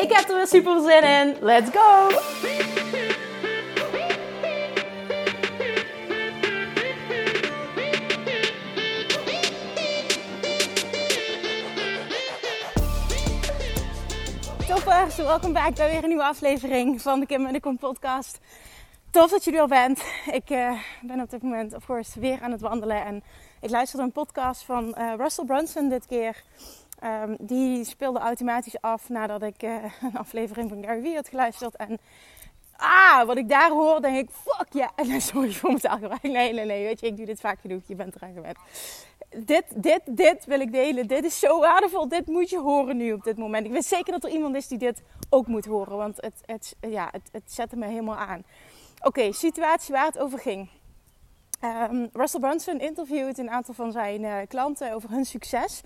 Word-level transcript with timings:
Ik 0.00 0.12
heb 0.12 0.28
er 0.28 0.36
weer 0.36 0.46
super 0.46 0.80
zin 0.80 1.02
in. 1.02 1.36
Let's 1.40 1.70
go! 1.70 2.08
Toppers, 14.66 15.16
welkom 15.16 15.52
bij 15.52 15.72
bij 15.72 15.90
weer 15.90 16.02
een 16.02 16.08
nieuwe 16.08 16.24
aflevering 16.24 17.02
van 17.02 17.20
de 17.20 17.26
Kim 17.26 17.46
en 17.46 17.52
de 17.52 17.60
Kom 17.60 17.78
podcast. 17.78 18.38
Tof 19.10 19.30
dat 19.30 19.44
je 19.44 19.52
er 19.52 19.60
al 19.60 19.66
bent. 19.66 20.02
Ik 20.32 20.50
uh, 20.50 20.80
ben 21.02 21.20
op 21.20 21.30
dit 21.30 21.42
moment, 21.42 21.74
of 21.74 21.84
course, 21.84 22.20
weer 22.20 22.38
aan 22.42 22.52
het 22.52 22.60
wandelen. 22.60 23.04
En 23.04 23.22
ik 23.60 23.70
luisterde 23.70 24.04
een 24.04 24.12
podcast 24.12 24.62
van 24.62 24.94
uh, 24.98 25.12
Russell 25.16 25.44
Brunson 25.44 25.88
dit 25.88 26.06
keer. 26.06 26.42
Um, 27.04 27.36
die 27.40 27.84
speelde 27.84 28.18
automatisch 28.18 28.80
af 28.80 29.08
nadat 29.08 29.42
ik 29.42 29.62
uh, 29.62 29.84
een 30.02 30.16
aflevering 30.16 30.68
van 30.68 30.84
Gary 30.84 31.00
Vee 31.00 31.14
had 31.14 31.28
geluisterd. 31.28 31.76
En 31.76 31.98
ah, 32.76 33.26
wat 33.26 33.36
ik 33.36 33.48
daar 33.48 33.70
hoor, 33.70 34.00
denk 34.00 34.16
ik, 34.16 34.30
fuck 34.30 34.72
ja. 34.72 34.90
Yeah. 34.96 35.14
En 35.14 35.20
sorry 35.20 35.52
voor 35.52 35.68
mijn 35.68 35.80
taalgebruik. 35.80 36.22
Nee, 36.22 36.52
nee, 36.52 36.64
nee, 36.64 36.84
weet 36.84 37.00
je, 37.00 37.06
ik 37.06 37.16
doe 37.16 37.26
dit 37.26 37.40
vaak 37.40 37.60
genoeg. 37.60 37.82
Je 37.86 37.94
bent 37.94 38.14
eraan 38.14 38.32
gewend. 38.32 38.56
Dit, 39.36 39.64
dit, 39.76 40.00
dit 40.04 40.44
wil 40.44 40.60
ik 40.60 40.72
delen. 40.72 41.06
Dit 41.06 41.24
is 41.24 41.38
zo 41.38 41.60
waardevol. 41.60 42.08
Dit 42.08 42.26
moet 42.26 42.50
je 42.50 42.58
horen 42.58 42.96
nu 42.96 43.12
op 43.12 43.24
dit 43.24 43.36
moment. 43.36 43.66
Ik 43.66 43.72
weet 43.72 43.84
zeker 43.84 44.12
dat 44.12 44.24
er 44.24 44.30
iemand 44.30 44.56
is 44.56 44.68
die 44.68 44.78
dit 44.78 45.02
ook 45.30 45.46
moet 45.46 45.66
horen. 45.66 45.96
Want 45.96 46.16
het, 46.16 46.40
het, 46.44 46.76
ja, 46.80 47.08
het, 47.10 47.28
het 47.32 47.52
zette 47.52 47.76
me 47.76 47.86
helemaal 47.86 48.16
aan. 48.16 48.44
Oké, 49.02 49.32
situatie 49.32 49.94
waar 49.94 50.06
het 50.06 50.18
over 50.18 50.38
ging. 50.38 50.68
Um, 51.64 52.08
Russell 52.12 52.40
Brunson 52.40 52.80
interviewt 52.80 53.38
een 53.38 53.50
aantal 53.50 53.74
van 53.74 53.92
zijn 53.92 54.22
uh, 54.22 54.36
klanten 54.48 54.92
over 54.92 55.10
hun 55.10 55.24
succes. 55.24 55.80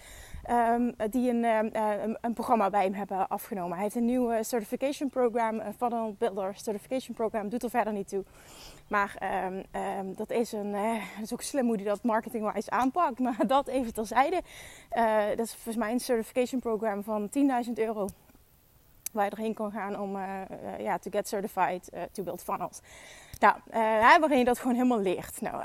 Um, 0.50 0.94
die 1.10 1.30
een, 1.30 1.44
uh, 1.44 1.58
een, 2.02 2.18
een, 2.20 2.32
programma 2.32 2.70
bij 2.70 2.82
hem 2.82 2.92
hebben 2.92 3.28
afgenomen. 3.28 3.72
Hij 3.72 3.82
heeft 3.82 3.96
een 3.96 4.04
nieuw 4.04 4.42
certification 4.42 5.08
program, 5.08 5.62
funnel 5.76 6.14
builder 6.18 6.54
certification 6.56 7.16
program. 7.16 7.48
Doet 7.48 7.62
er 7.62 7.70
verder 7.70 7.92
niet 7.92 8.08
toe. 8.08 8.24
Maar 8.88 9.16
dat 10.16 10.30
is 10.30 10.52
een, 10.52 10.66
uh, 10.66 10.92
dat 11.14 11.22
is 11.22 11.32
ook 11.32 11.42
slim 11.42 11.66
hoe 11.66 11.76
hij 11.76 11.84
dat 11.84 12.02
marketingwise 12.02 12.70
aanpakt. 12.70 13.18
Maar 13.18 13.46
dat 13.46 13.68
even 13.68 13.94
terzijde. 13.94 14.42
Uh, 14.92 15.28
dat 15.28 15.46
is 15.46 15.52
volgens 15.52 15.76
mij 15.76 15.92
een 15.92 16.00
certification 16.00 16.60
program 16.60 17.02
van 17.02 17.30
10.000 17.66 17.72
euro 17.74 18.08
waar 19.12 19.24
je 19.24 19.30
erheen 19.30 19.54
kan 19.54 19.70
gaan 19.70 20.00
om 20.00 20.16
uh, 20.16 20.22
uh, 20.22 20.84
ja, 20.84 20.98
to 20.98 21.10
get 21.10 21.28
certified 21.28 21.90
uh, 21.94 22.02
to 22.12 22.22
build 22.22 22.42
funnels. 22.42 22.80
Nou, 23.38 23.56
waarin 24.20 24.38
je 24.38 24.44
dat 24.44 24.58
gewoon 24.58 24.74
helemaal 24.74 25.00
leert. 25.00 25.40
Nou, 25.40 25.64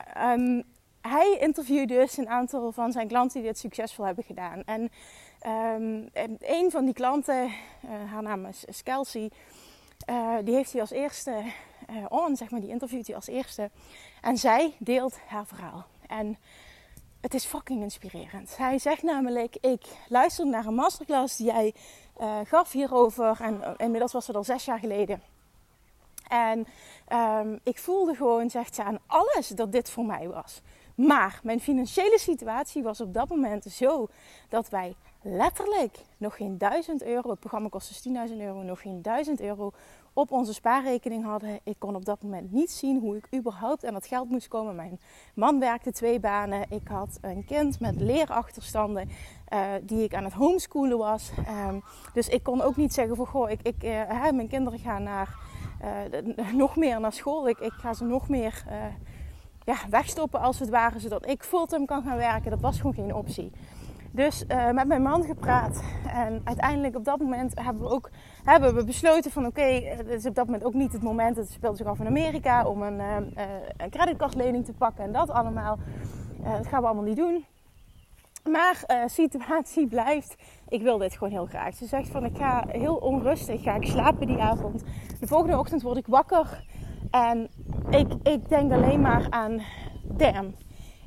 hij 1.10 1.38
interviewt 1.40 1.88
dus 1.88 2.18
een 2.18 2.30
aantal 2.30 2.72
van 2.72 2.92
zijn 2.92 3.08
klanten 3.08 3.42
die 3.42 3.50
dit 3.50 3.60
succesvol 3.60 4.06
hebben 4.06 4.24
gedaan. 4.24 4.64
En 4.66 4.82
um, 5.82 6.10
een 6.40 6.72
van 6.72 6.86
die 6.86 6.94
klanten, 6.94 7.52
haar 8.10 8.24
naam 8.24 8.46
is, 8.46 8.84
Kelsey, 8.84 9.32
die 10.44 10.56
heeft 10.56 10.72
hij 10.72 10.82
als 10.82 10.92
eerste 10.92 11.44
on, 12.10 12.36
zeg 12.36 12.50
maar, 12.50 12.60
die 12.60 12.70
interviewt 12.70 13.08
hij 13.08 13.16
als 13.16 13.28
eerste. 13.28 13.70
En 14.22 14.38
zij 14.38 14.74
deelt 14.78 15.20
haar 15.28 15.46
verhaal. 15.46 15.86
En 16.08 16.38
het 17.22 17.34
is 17.34 17.46
fucking 17.46 17.82
inspirerend. 17.82 18.58
Hij 18.58 18.80
zegt 18.80 19.04
namelijk: 19.04 19.56
Ik 19.56 19.86
luisterde 20.08 20.52
naar 20.52 20.66
een 20.66 20.74
masterclass 20.76 21.38
die 21.38 21.46
jij 21.46 21.74
gaf 22.44 22.72
hierover. 22.72 23.38
En 23.42 23.62
inmiddels 23.78 24.12
was 24.12 24.28
het 24.28 24.36
al 24.36 24.44
zes 24.44 24.66
jaar 24.66 24.80
geleden. 24.80 25.22
En 26.30 26.68
um, 27.14 27.60
ik 27.64 27.78
voelde 27.80 28.16
gewoon, 28.16 28.50
zegt 28.50 28.76
ze, 28.76 28.84
aan 28.84 29.00
alles 29.08 29.48
dat 29.48 29.72
dit 29.72 29.90
voor 29.90 30.06
mij 30.06 30.28
was. 30.28 30.62
Maar 31.08 31.40
mijn 31.44 31.60
financiële 31.60 32.20
situatie 32.20 32.84
was 32.84 33.02
op 33.02 33.14
dat 33.14 33.30
moment 33.30 33.64
zo 33.64 34.08
dat 34.50 34.70
wij 34.70 34.96
letterlijk 35.22 35.98
nog 36.18 36.36
geen 36.36 36.58
1000 36.58 37.04
euro, 37.04 37.30
het 37.30 37.40
programma 37.40 37.70
kostte 37.70 38.10
dus 38.10 38.30
10.000 38.32 38.38
euro, 38.38 38.62
nog 38.62 38.82
geen 38.82 39.02
1000 39.02 39.42
euro 39.42 39.72
op 40.14 40.32
onze 40.32 40.54
spaarrekening 40.54 41.24
hadden. 41.24 41.60
Ik 41.64 41.76
kon 41.78 41.96
op 41.96 42.06
dat 42.06 42.22
moment 42.24 42.52
niet 42.52 42.72
zien 42.72 43.00
hoe 43.00 43.18
ik 43.18 43.28
überhaupt 43.36 43.86
aan 43.86 43.94
dat 43.94 44.06
geld 44.06 44.30
moest 44.30 44.48
komen. 44.48 44.76
Mijn 44.76 45.00
man 45.34 45.60
werkte 45.60 45.92
twee 45.92 46.20
banen. 46.20 46.66
Ik 46.70 46.88
had 46.88 47.18
een 47.22 47.46
kind 47.46 47.80
met 47.80 47.96
leerachterstanden 48.02 49.10
uh, 49.54 49.62
die 49.84 50.04
ik 50.04 50.14
aan 50.14 50.24
het 50.24 50.34
homeschoolen 50.34 50.98
was. 50.98 51.32
Um, 51.68 51.84
dus 52.14 52.28
ik 52.28 52.44
kon 52.44 52.62
ook 52.62 52.76
niet 52.76 52.94
zeggen 52.94 53.16
van 53.16 53.28
goh, 53.28 53.50
ik, 53.50 53.60
ik, 53.62 53.84
uh, 53.84 54.30
mijn 54.32 54.48
kinderen 54.48 54.80
gaan 54.80 55.04
naar, 55.04 55.38
uh, 55.84 56.54
nog 56.54 56.76
meer 56.76 57.00
naar 57.00 57.14
school. 57.14 57.48
Ik, 57.50 57.60
ik 57.60 57.74
ga 57.74 57.94
ze 57.94 58.06
nog 58.06 58.30
meer 58.30 58.64
ja, 59.66 59.76
wegstoppen 59.90 60.40
als 60.40 60.60
het 60.60 60.70
ware, 60.70 61.00
zodat 61.00 61.28
ik 61.28 61.44
fulltime 61.44 61.86
kan 61.86 62.04
gaan 62.04 62.18
werken. 62.18 62.52
Dat 62.52 62.62
was 62.62 62.78
gewoon 62.78 62.94
geen 62.94 63.16
optie. 63.16 63.52
Dus 64.12 64.44
uh, 64.48 64.72
met 64.72 64.88
mijn 64.88 65.02
man 65.02 65.24
gepraat. 65.24 65.84
En 66.14 66.42
uiteindelijk 66.44 66.96
op 66.96 67.06
dat 67.06 67.20
moment 67.20 67.60
hebben 67.62 67.84
we 67.84 67.90
ook 67.90 68.10
hebben 68.44 68.76
we 68.76 68.84
besloten 68.84 69.32
van 69.32 69.46
oké, 69.46 69.60
okay, 69.60 69.84
het 69.84 70.08
is 70.08 70.26
op 70.26 70.36
dat 70.36 70.46
moment 70.46 70.64
ook 70.64 70.74
niet 70.74 70.94
het 70.94 71.04
moment. 71.04 71.36
Het 71.36 71.52
speelde 71.52 71.78
zich 71.78 71.86
af 71.86 72.00
in 72.00 72.08
Amerika 72.08 72.66
om 72.66 72.82
een, 72.82 73.00
uh, 73.00 73.46
een 73.78 73.90
creditcardlening 73.90 74.66
te 74.66 74.74
pakken 74.74 75.04
en 75.04 75.12
dat 75.12 75.30
allemaal. 75.30 75.78
Dat 76.44 76.68
gaan 76.68 76.82
we 76.82 76.88
allemaal 76.88 77.04
niet 77.04 77.18
doen. 77.18 77.46
Maar 78.52 78.84
uh, 78.88 79.04
situatie 79.06 79.88
blijft, 79.96 80.36
ik 80.68 80.82
wil 80.82 80.98
dit 80.98 81.14
gewoon 81.14 81.32
heel 81.34 81.46
graag. 81.46 81.76
Ze 81.76 81.86
zegt 81.86 82.10
van 82.10 82.26
ik 82.26 82.38
ga 82.38 82.66
heel 82.68 82.96
onrustig, 82.96 83.62
ga 83.62 83.76
ik 83.76 83.86
slapen 83.86 84.28
die 84.28 84.42
avond. 84.42 84.84
De 85.20 85.28
volgende 85.28 85.58
ochtend 85.58 85.82
word 85.82 85.98
ik 85.98 86.08
wakker 86.08 86.64
en 87.12 87.50
ik, 87.90 88.08
ik 88.24 88.50
denk 88.50 88.72
alleen 88.72 89.02
maar 89.02 89.28
aan, 89.30 89.62
damn, 90.04 90.56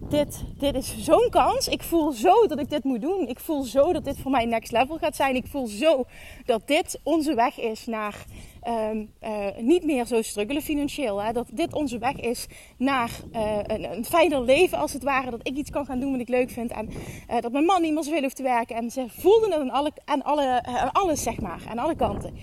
dit, 0.08 0.44
dit 0.58 0.74
is 0.74 1.04
zo'n 1.04 1.28
kans. 1.30 1.68
Ik 1.68 1.82
voel 1.82 2.12
zo 2.12 2.46
dat 2.46 2.58
ik 2.58 2.70
dit 2.70 2.84
moet 2.84 3.00
doen. 3.00 3.28
Ik 3.28 3.40
voel 3.40 3.62
zo 3.62 3.92
dat 3.92 4.04
dit 4.04 4.18
voor 4.18 4.30
mij 4.30 4.44
next 4.44 4.72
level 4.72 4.98
gaat 4.98 5.16
zijn. 5.16 5.34
Ik 5.34 5.46
voel 5.46 5.66
zo 5.66 6.04
dat 6.44 6.66
dit 6.66 7.00
onze 7.02 7.34
weg 7.34 7.60
is 7.60 7.86
naar 7.86 8.24
um, 8.68 9.12
uh, 9.22 9.46
niet 9.58 9.84
meer 9.84 10.06
zo 10.06 10.22
struggelen 10.22 10.62
financieel. 10.62 11.22
Hè? 11.22 11.32
Dat 11.32 11.46
dit 11.52 11.72
onze 11.72 11.98
weg 11.98 12.16
is 12.16 12.46
naar 12.76 13.10
uh, 13.32 13.58
een, 13.62 13.92
een 13.92 14.04
fijner 14.04 14.42
leven 14.42 14.78
als 14.78 14.92
het 14.92 15.02
ware. 15.02 15.30
Dat 15.30 15.40
ik 15.42 15.56
iets 15.56 15.70
kan 15.70 15.84
gaan 15.84 16.00
doen 16.00 16.10
wat 16.10 16.20
ik 16.20 16.28
leuk 16.28 16.50
vind. 16.50 16.70
En 16.70 16.88
uh, 17.30 17.40
dat 17.40 17.52
mijn 17.52 17.64
man 17.64 17.82
niet 17.82 17.92
meer 17.92 18.02
zoveel 18.02 18.22
hoeft 18.22 18.36
te 18.36 18.42
werken. 18.42 18.76
En 18.76 18.90
ze 18.90 19.04
voelden 19.08 19.50
het 19.50 19.60
aan, 19.60 19.70
alle, 19.70 19.92
aan, 20.04 20.22
alle, 20.22 20.62
aan 20.62 20.92
alles, 20.92 21.22
zeg 21.22 21.40
maar. 21.40 21.62
Aan 21.68 21.78
alle 21.78 21.96
kanten. 21.96 22.34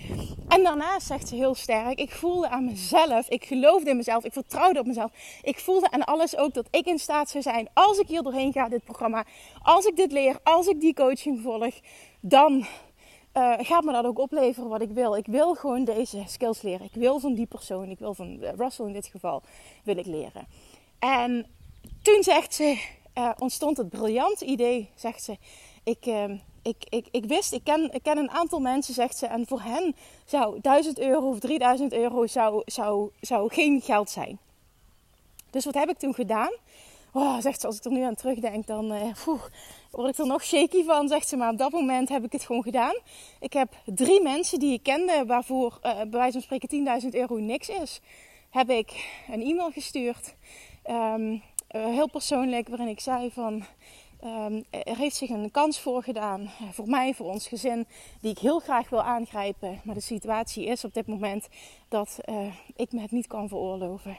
En 0.48 0.64
daarnaast 0.64 1.08
zegt 1.08 1.28
ze 1.28 1.36
heel 1.36 1.56
sterk. 1.56 2.00
Ik 2.00 2.12
voelde 2.12 2.50
aan 2.50 2.66
mezelf. 2.66 3.30
Ik 3.30 3.46
geloofde 3.46 3.90
in 3.90 3.98
mezelf. 3.98 4.26
Ik 4.26 4.34
vertrouwde 4.34 4.80
op 4.80 4.86
mezelf. 4.86 5.12
Ik 5.42 5.60
voelde 5.60 5.92
aan 5.92 6.04
alles 6.04 6.38
ook 6.38 6.54
dat 6.54 6.68
ik 6.72 6.86
in 6.86 7.00
staat 7.00 7.30
zou 7.30 7.44
zijn. 7.44 7.68
Als 7.74 8.00
ik 8.00 8.08
hier 8.08 8.22
doorheen 8.22 8.54
ga, 8.54 8.70
dit 8.70 8.84
programma. 8.84 9.26
Als 9.62 9.86
ik 9.86 9.96
dit 9.96 10.12
leer. 10.12 10.40
Als 10.44 10.68
ik 10.68 10.80
die 10.80 10.94
coaching 10.94 11.42
volg. 11.42 11.74
Dan 12.22 12.66
uh, 13.34 13.54
gaat 13.58 13.84
me 13.84 13.92
dat 13.92 14.06
ook 14.06 14.20
opleveren 14.20 14.70
wat 14.70 14.82
ik 14.82 14.92
wil. 14.92 15.16
Ik 15.16 15.26
wil 15.26 15.56
gewoon 15.56 15.84
deze 15.84 16.24
skills 16.28 16.62
leren. 16.62 16.86
Ik 16.86 16.94
wil 16.94 17.20
van 17.20 17.34
die 17.34 17.46
persoon, 17.46 17.90
ik 17.90 18.00
wil 18.00 18.14
van 18.14 18.42
eh, 18.42 18.54
Russell 18.58 18.86
in 18.86 18.94
dit 18.94 19.08
geval, 19.08 19.42
wil 19.84 19.98
ik 19.98 20.06
leren. 20.06 20.48
En 21.00 21.46
toen 22.02 22.24
zegt 22.24 22.54
ze, 22.54 22.84
uh, 23.18 23.32
ontstond 23.38 23.78
het 23.78 23.90
briljant 23.90 24.42
idee, 24.42 24.90
zegt 24.96 25.24
ze. 25.24 25.38
Ik, 25.84 26.06
uh, 26.06 26.24
ik, 26.62 26.86
ik, 26.90 27.08
ik 27.12 27.26
wist, 27.26 27.54
ik 27.54 27.64
ken, 27.64 27.94
ik 27.94 28.04
ken 28.04 28.18
een 28.18 28.32
aantal 28.32 28.60
mensen, 28.60 28.94
zegt 28.94 29.18
ze, 29.18 29.26
en 29.26 29.48
voor 29.48 29.62
hen 29.62 29.96
zou 30.26 30.60
1000 30.62 31.00
euro 31.00 31.30
of 31.30 31.40
3000 31.40 31.94
euro 31.94 32.28
zou, 32.28 32.62
zou, 32.66 33.10
zou 33.22 33.54
geen 33.54 33.82
geld 33.82 34.10
zijn. 34.10 34.40
Dus 35.50 35.66
wat 35.66 35.74
heb 35.74 35.90
ik 35.90 35.98
toen 35.98 36.14
gedaan? 36.14 36.52
Oh, 37.14 37.40
zegt 37.40 37.62
ze, 37.62 37.68
als 37.68 37.78
ik 37.78 37.84
er 37.84 37.92
nu 37.92 38.02
aan 38.02 38.16
terugdenk, 38.16 38.68
dan 38.68 38.94
uh, 38.94 39.02
word 39.92 40.10
ik 40.10 40.18
er 40.18 40.28
nog 40.28 40.44
shaky 40.44 40.84
van, 40.84 41.08
zegt 41.08 41.28
ze. 41.28 41.38
Maar 41.38 41.52
op 41.52 41.58
dat 41.58 41.72
moment 41.72 42.10
heb 42.10 42.24
ik 42.24 42.32
het 42.32 42.44
gewoon 42.46 42.64
gedaan. 42.64 42.96
Ik 43.40 43.54
heb 43.54 43.74
drie 43.86 44.22
mensen 44.22 44.60
die 44.60 44.74
ik 44.74 44.84
kende, 44.84 45.24
waarvoor 45.28 45.80
uh, 45.84 45.96
bij 45.96 46.10
wijze 46.10 46.32
van 46.32 46.42
spreken 46.42 47.02
10.000 47.04 47.10
euro 47.10 47.36
niks 47.36 47.70
is, 47.70 48.02
heb 48.50 48.70
ik 48.70 49.10
een 49.32 49.42
e-mail 49.42 49.72
gestuurd. 49.72 50.36
Um, 50.90 51.32
uh, 51.32 51.42
heel 51.86 52.10
persoonlijk, 52.10 52.68
waarin 52.68 52.88
ik 52.88 53.00
zei 53.00 53.32
van... 53.32 53.64
Um, 54.24 54.64
er 54.70 54.98
heeft 54.98 55.16
zich 55.16 55.30
een 55.30 55.52
kans 55.52 55.80
voorgedaan 55.80 56.50
voor 56.72 56.88
mij, 56.88 57.14
voor 57.14 57.26
ons 57.26 57.48
gezin, 57.48 57.88
die 58.22 58.32
ik 58.32 58.38
heel 58.38 58.60
graag 58.60 58.90
wil 58.90 59.02
aangrijpen. 59.02 59.82
Maar 59.84 59.96
de 59.96 60.02
situatie 60.02 60.66
is 60.66 60.84
op 60.84 60.94
dit 60.94 61.08
moment 61.08 61.48
dat 61.88 62.20
ik 62.76 62.92
me 62.92 63.02
het 63.02 63.12
niet 63.12 63.28
kan 63.28 63.48
veroorloven. 63.48 64.18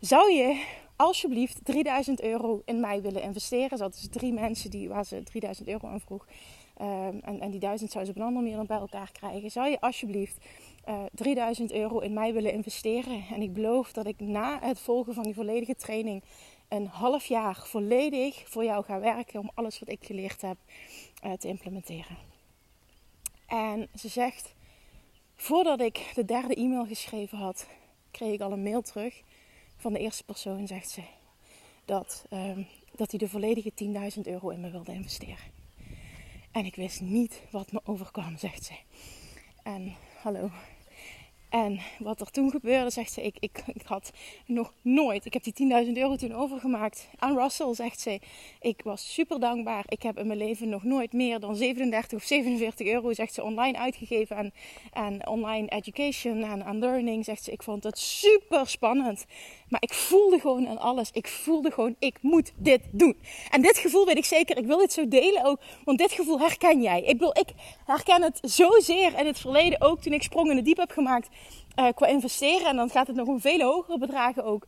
Zou 0.00 0.32
je 0.32 0.64
alsjeblieft 0.98 1.64
3000 1.64 2.22
euro 2.22 2.62
in 2.64 2.80
mij 2.80 3.02
willen 3.02 3.22
investeren. 3.22 3.78
Dat 3.78 3.94
is 3.94 4.08
drie 4.10 4.32
mensen 4.32 4.70
die, 4.70 4.88
waar 4.88 5.04
ze 5.04 5.22
3000 5.22 5.68
euro 5.68 5.88
aan 5.88 6.00
vroeg. 6.00 6.26
ehm, 6.76 7.18
en, 7.22 7.40
en 7.40 7.50
die 7.50 7.60
1000 7.60 7.90
zou 7.90 8.04
ze 8.04 8.10
op 8.10 8.16
een 8.16 8.22
andere 8.22 8.42
manier 8.42 8.56
dan 8.56 8.66
bij 8.66 8.78
elkaar 8.78 9.12
krijgen. 9.12 9.50
Zou 9.50 9.68
je 9.68 9.80
alsjeblieft 9.80 10.44
uh, 10.88 11.02
3000 11.12 11.72
euro 11.72 11.98
in 11.98 12.12
mij 12.12 12.32
willen 12.32 12.52
investeren? 12.52 13.24
En 13.30 13.42
ik 13.42 13.52
beloof 13.52 13.92
dat 13.92 14.06
ik 14.06 14.20
na 14.20 14.58
het 14.60 14.80
volgen 14.80 15.14
van 15.14 15.22
die 15.22 15.34
volledige 15.34 15.74
training 15.74 16.22
een 16.68 16.86
half 16.86 17.24
jaar 17.24 17.62
volledig 17.64 18.42
voor 18.48 18.64
jou 18.64 18.84
ga 18.84 19.00
werken 19.00 19.40
om 19.40 19.50
alles 19.54 19.78
wat 19.78 19.88
ik 19.88 20.04
geleerd 20.04 20.40
heb 20.40 20.56
uh, 21.24 21.32
te 21.32 21.48
implementeren. 21.48 22.16
En 23.46 23.88
ze 23.94 24.08
zegt, 24.08 24.54
voordat 25.36 25.80
ik 25.80 26.12
de 26.14 26.24
derde 26.24 26.54
e-mail 26.54 26.86
geschreven 26.86 27.38
had, 27.38 27.66
kreeg 28.10 28.32
ik 28.32 28.40
al 28.40 28.52
een 28.52 28.62
mail 28.62 28.82
terug 28.82 29.22
van 29.78 29.92
de 29.92 29.98
eerste 29.98 30.24
persoon, 30.24 30.66
zegt 30.66 30.90
ze, 30.90 31.02
dat, 31.84 32.26
um, 32.30 32.66
dat 32.94 33.10
hij 33.10 33.18
de 33.18 33.28
volledige 33.28 33.72
10.000 34.14 34.20
euro 34.22 34.48
in 34.48 34.60
me 34.60 34.70
wilde 34.70 34.92
investeren. 34.92 35.56
En 36.52 36.64
ik 36.64 36.74
wist 36.74 37.00
niet 37.00 37.42
wat 37.50 37.72
me 37.72 37.80
overkwam, 37.84 38.36
zegt 38.36 38.64
ze. 38.64 38.74
En 39.62 39.94
hallo, 40.22 40.50
en 41.48 41.80
wat 41.98 42.20
er 42.20 42.30
toen 42.30 42.50
gebeurde, 42.50 42.90
zegt 42.90 43.12
ze, 43.12 43.22
ik, 43.22 43.36
ik, 43.40 43.62
ik 43.74 43.82
had 43.86 44.12
nog 44.46 44.72
nooit, 44.82 45.24
ik 45.24 45.32
heb 45.32 45.42
die 45.42 45.86
10.000 45.86 45.92
euro 45.92 46.16
toen 46.16 46.34
overgemaakt 46.34 47.08
aan 47.18 47.38
Russell, 47.38 47.74
zegt 47.74 48.00
ze. 48.00 48.20
Ik 48.60 48.80
was 48.84 49.14
super 49.14 49.40
dankbaar. 49.40 49.84
Ik 49.88 50.02
heb 50.02 50.18
in 50.18 50.26
mijn 50.26 50.38
leven 50.38 50.68
nog 50.68 50.82
nooit 50.82 51.12
meer 51.12 51.40
dan 51.40 51.56
37 51.56 52.18
of 52.18 52.24
47 52.24 52.86
euro, 52.86 53.12
zegt 53.12 53.34
ze, 53.34 53.42
online 53.42 53.78
uitgegeven 53.78 54.36
aan, 54.36 54.50
aan 54.92 55.26
online 55.26 55.68
education 55.68 56.42
en 56.42 56.64
aan 56.64 56.78
learning, 56.78 57.24
zegt 57.24 57.44
ze. 57.44 57.50
Ik 57.50 57.62
vond 57.62 57.84
het 57.84 57.98
super 57.98 58.68
spannend. 58.68 59.26
Maar 59.68 59.82
ik 59.82 59.92
voelde 59.92 60.38
gewoon 60.38 60.68
aan 60.68 60.78
alles. 60.78 61.10
Ik 61.12 61.28
voelde 61.28 61.70
gewoon, 61.70 61.96
ik 61.98 62.16
moet 62.20 62.52
dit 62.56 62.80
doen. 62.90 63.16
En 63.50 63.62
dit 63.62 63.78
gevoel 63.78 64.06
weet 64.06 64.16
ik 64.16 64.24
zeker. 64.24 64.56
Ik 64.56 64.66
wil 64.66 64.78
dit 64.78 64.92
zo 64.92 65.08
delen 65.08 65.44
ook. 65.44 65.60
Want 65.84 65.98
dit 65.98 66.12
gevoel 66.12 66.40
herken 66.40 66.82
jij. 66.82 67.02
Ik, 67.02 67.18
wil, 67.18 67.30
ik 67.30 67.48
herken 67.86 68.22
het 68.22 68.38
zozeer 68.42 69.18
in 69.18 69.26
het 69.26 69.38
verleden 69.38 69.80
ook. 69.80 70.00
Toen 70.00 70.12
ik 70.12 70.22
sprong 70.22 70.50
in 70.50 70.56
het 70.56 70.64
diep 70.64 70.76
heb 70.76 70.90
gemaakt 70.90 71.28
uh, 71.78 71.86
qua 71.94 72.06
investeren. 72.06 72.66
En 72.66 72.76
dan 72.76 72.90
gaat 72.90 73.06
het 73.06 73.16
nog 73.16 73.26
om 73.26 73.40
vele 73.40 73.64
hogere 73.64 73.98
bedragen 73.98 74.44
ook. 74.44 74.66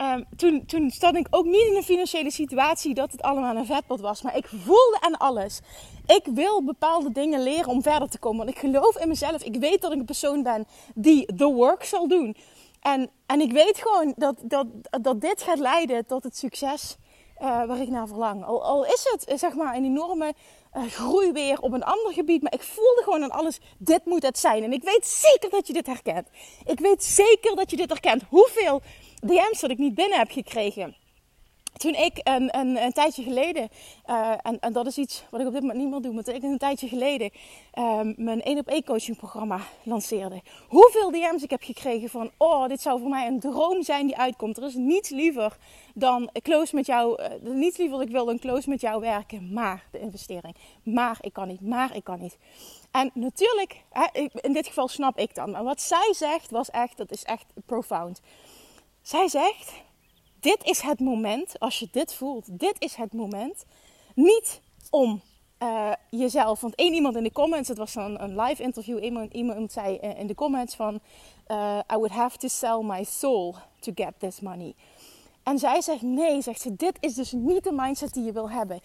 Um, 0.00 0.24
toen, 0.36 0.66
toen 0.66 0.90
stond 0.90 1.16
ik 1.16 1.26
ook 1.30 1.44
niet 1.44 1.66
in 1.66 1.76
een 1.76 1.82
financiële 1.82 2.30
situatie 2.30 2.94
dat 2.94 3.12
het 3.12 3.22
allemaal 3.22 3.56
een 3.56 3.66
vetpot 3.66 4.00
was. 4.00 4.22
Maar 4.22 4.36
ik 4.36 4.46
voelde 4.46 4.96
aan 5.00 5.16
alles. 5.18 5.60
Ik 6.06 6.26
wil 6.34 6.64
bepaalde 6.64 7.12
dingen 7.12 7.42
leren 7.42 7.68
om 7.68 7.82
verder 7.82 8.08
te 8.08 8.18
komen. 8.18 8.44
Want 8.44 8.50
ik 8.50 8.58
geloof 8.58 8.96
in 8.96 9.08
mezelf. 9.08 9.42
Ik 9.42 9.56
weet 9.56 9.80
dat 9.80 9.92
ik 9.92 9.98
een 9.98 10.04
persoon 10.04 10.42
ben 10.42 10.66
die 10.94 11.34
the 11.36 11.52
work 11.52 11.84
zal 11.84 12.08
doen. 12.08 12.36
En, 12.80 13.10
en 13.26 13.40
ik 13.40 13.52
weet 13.52 13.78
gewoon 13.78 14.14
dat, 14.16 14.36
dat, 14.42 14.66
dat 15.00 15.20
dit 15.20 15.42
gaat 15.42 15.58
leiden 15.58 16.06
tot 16.06 16.22
het 16.22 16.36
succes 16.36 16.96
uh, 17.40 17.64
waar 17.64 17.80
ik 17.80 17.88
naar 17.88 18.06
verlang. 18.06 18.44
Al, 18.44 18.64
al 18.64 18.84
is 18.84 19.08
het 19.10 19.40
zeg 19.40 19.54
maar 19.54 19.76
een 19.76 19.84
enorme 19.84 20.34
uh, 20.76 20.82
groei 20.86 21.32
weer 21.32 21.60
op 21.60 21.72
een 21.72 21.84
ander 21.84 22.12
gebied. 22.12 22.42
Maar 22.42 22.54
ik 22.54 22.62
voelde 22.62 23.02
gewoon 23.04 23.22
aan 23.22 23.30
alles, 23.30 23.60
dit 23.78 24.04
moet 24.04 24.22
het 24.22 24.38
zijn. 24.38 24.62
En 24.62 24.72
ik 24.72 24.82
weet 24.82 25.06
zeker 25.06 25.50
dat 25.50 25.66
je 25.66 25.72
dit 25.72 25.86
herkent. 25.86 26.28
Ik 26.64 26.80
weet 26.80 27.04
zeker 27.04 27.56
dat 27.56 27.70
je 27.70 27.76
dit 27.76 27.88
herkent. 27.88 28.22
Hoeveel 28.28 28.82
DM's 29.20 29.60
dat 29.60 29.70
ik 29.70 29.78
niet 29.78 29.94
binnen 29.94 30.18
heb 30.18 30.30
gekregen 30.30 30.96
toen 31.78 31.94
ik 31.94 32.20
een, 32.22 32.58
een, 32.58 32.82
een 32.82 32.92
tijdje 32.92 33.22
geleden, 33.22 33.68
uh, 34.06 34.32
en, 34.42 34.60
en, 34.60 34.72
dat 34.72 34.86
is 34.86 34.98
iets 34.98 35.24
wat 35.30 35.40
ik 35.40 35.46
op 35.46 35.52
dit 35.52 35.60
moment 35.60 35.80
niet 35.80 35.90
meer 35.90 36.00
doe, 36.00 36.14
maar 36.14 36.22
toen 36.22 36.34
ik 36.34 36.42
een 36.42 36.58
tijdje 36.58 36.88
geleden 36.88 37.30
um, 37.78 38.14
mijn 38.16 38.42
1 38.42 38.58
op 38.58 38.68
1 38.68 38.84
coaching 38.84 39.16
programma 39.16 39.60
lanceerde. 39.82 40.42
Hoeveel 40.68 41.10
DM's 41.10 41.42
ik 41.42 41.50
heb 41.50 41.62
gekregen 41.62 42.08
van, 42.08 42.30
oh, 42.36 42.68
dit 42.68 42.80
zou 42.80 43.00
voor 43.00 43.08
mij 43.08 43.26
een 43.26 43.40
droom 43.40 43.82
zijn 43.82 44.06
die 44.06 44.16
uitkomt. 44.16 44.56
Er 44.56 44.64
is 44.64 44.74
niets 44.74 45.08
liever 45.08 45.56
dan 45.94 46.30
close 46.42 46.74
met 46.74 46.86
jou, 46.86 47.22
uh, 47.22 47.52
niets 47.54 47.76
liever 47.76 47.98
dat 47.98 48.06
ik 48.06 48.12
wil 48.12 48.24
dan 48.24 48.38
close 48.38 48.68
met 48.68 48.80
jou 48.80 49.00
werken, 49.00 49.52
maar 49.52 49.84
de 49.90 49.98
investering. 49.98 50.56
Maar 50.82 51.18
ik 51.20 51.32
kan 51.32 51.48
niet, 51.48 51.60
maar 51.60 51.96
ik 51.96 52.04
kan 52.04 52.20
niet. 52.20 52.38
En 52.90 53.10
natuurlijk, 53.14 53.84
in 54.40 54.52
dit 54.52 54.66
geval 54.66 54.88
snap 54.88 55.18
ik 55.18 55.34
dan. 55.34 55.50
Maar 55.50 55.64
wat 55.64 55.80
zij 55.80 56.12
zegt 56.12 56.50
was 56.50 56.70
echt, 56.70 56.96
dat 56.96 57.10
is 57.10 57.24
echt 57.24 57.44
profound. 57.66 58.20
Zij 59.02 59.28
zegt, 59.28 59.72
dit 60.40 60.64
is 60.64 60.80
het 60.80 61.00
moment, 61.00 61.58
als 61.58 61.78
je 61.78 61.88
dit 61.92 62.14
voelt, 62.14 62.58
dit 62.58 62.74
is 62.78 62.94
het 62.94 63.12
moment. 63.12 63.64
Niet 64.14 64.60
om 64.90 65.20
uh, 65.62 65.92
jezelf, 66.10 66.60
want 66.60 66.74
één 66.74 66.94
iemand 66.94 67.16
in 67.16 67.22
de 67.22 67.32
comments, 67.32 67.68
het 67.68 67.78
was 67.78 67.92
dan 67.92 68.20
een 68.20 68.40
live 68.40 68.62
interview, 68.62 69.02
iemand, 69.02 69.32
iemand 69.32 69.72
zei 69.72 69.96
in 69.96 70.26
de 70.26 70.34
comments 70.34 70.74
van, 70.74 71.00
uh, 71.48 71.78
I 71.92 71.94
would 71.94 72.10
have 72.10 72.38
to 72.38 72.48
sell 72.48 72.80
my 72.82 73.04
soul 73.04 73.54
to 73.80 73.92
get 73.94 74.12
this 74.18 74.40
money. 74.40 74.74
En 75.42 75.58
zij 75.58 75.80
zegt 75.80 76.02
nee, 76.02 76.42
zegt 76.42 76.60
ze, 76.60 76.76
dit 76.76 76.96
is 77.00 77.14
dus 77.14 77.32
niet 77.32 77.64
de 77.64 77.72
mindset 77.72 78.12
die 78.12 78.24
je 78.24 78.32
wil 78.32 78.50
hebben. 78.50 78.80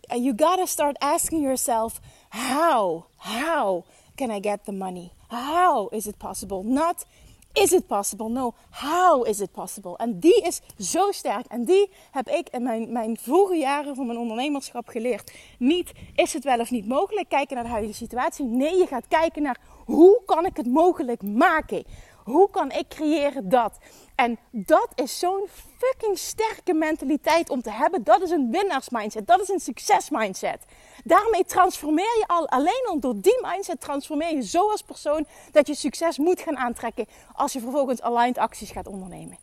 You 0.00 0.32
gotta 0.36 0.66
start 0.66 0.98
asking 0.98 1.42
yourself, 1.42 2.00
how, 2.28 3.02
how 3.16 3.84
can 4.14 4.30
I 4.30 4.38
get 4.40 4.64
the 4.64 4.72
money? 4.72 5.10
How 5.28 5.92
is 5.92 6.06
it 6.06 6.16
possible? 6.16 6.62
Not 6.62 7.06
is 7.52 7.72
it 7.72 7.86
possible? 7.86 8.28
No, 8.28 8.54
how 8.70 9.26
is 9.28 9.40
it 9.40 9.52
possible? 9.52 9.96
En 9.96 10.20
die 10.20 10.42
is 10.42 10.60
zo 10.78 11.12
sterk. 11.12 11.46
En 11.46 11.64
die 11.64 11.90
heb 12.10 12.28
ik 12.28 12.48
in 12.48 12.62
mijn, 12.62 12.92
mijn 12.92 13.18
vroege 13.20 13.56
jaren 13.56 13.94
van 13.94 14.06
mijn 14.06 14.18
ondernemerschap 14.18 14.88
geleerd. 14.88 15.32
Niet 15.58 15.92
is 16.14 16.32
het 16.32 16.44
wel 16.44 16.58
of 16.58 16.70
niet 16.70 16.88
mogelijk 16.88 17.28
kijken 17.28 17.54
naar 17.54 17.64
de 17.64 17.70
huidige 17.70 17.94
situatie. 17.94 18.44
Nee, 18.44 18.76
je 18.76 18.86
gaat 18.86 19.08
kijken 19.08 19.42
naar 19.42 19.60
hoe 19.84 20.22
kan 20.26 20.46
ik 20.46 20.56
het 20.56 20.66
mogelijk 20.66 21.22
maken? 21.22 21.84
Hoe 22.28 22.50
kan 22.50 22.70
ik 22.70 22.88
creëren 22.88 23.48
dat? 23.48 23.78
En 24.14 24.38
dat 24.50 24.88
is 24.94 25.18
zo'n 25.18 25.46
fucking 25.78 26.18
sterke 26.18 26.74
mentaliteit 26.74 27.50
om 27.50 27.62
te 27.62 27.70
hebben. 27.70 28.04
Dat 28.04 28.22
is 28.22 28.30
een 28.30 28.50
winnaarsmindset. 28.50 29.26
Dat 29.26 29.40
is 29.40 29.48
een 29.48 29.60
succesmindset. 29.60 30.64
Daarmee 31.04 31.44
transformeer 31.44 32.16
je 32.18 32.24
al 32.26 32.48
alleen 32.48 32.86
al 32.88 33.00
door 33.00 33.20
die 33.20 33.38
mindset 33.42 33.80
transformeer 33.80 34.34
je 34.34 34.42
zo 34.42 34.70
als 34.70 34.82
persoon 34.82 35.26
dat 35.52 35.66
je 35.66 35.74
succes 35.74 36.18
moet 36.18 36.40
gaan 36.40 36.56
aantrekken 36.56 37.06
als 37.32 37.52
je 37.52 37.60
vervolgens 37.60 38.02
aligned 38.02 38.38
acties 38.38 38.70
gaat 38.70 38.86
ondernemen. 38.86 39.38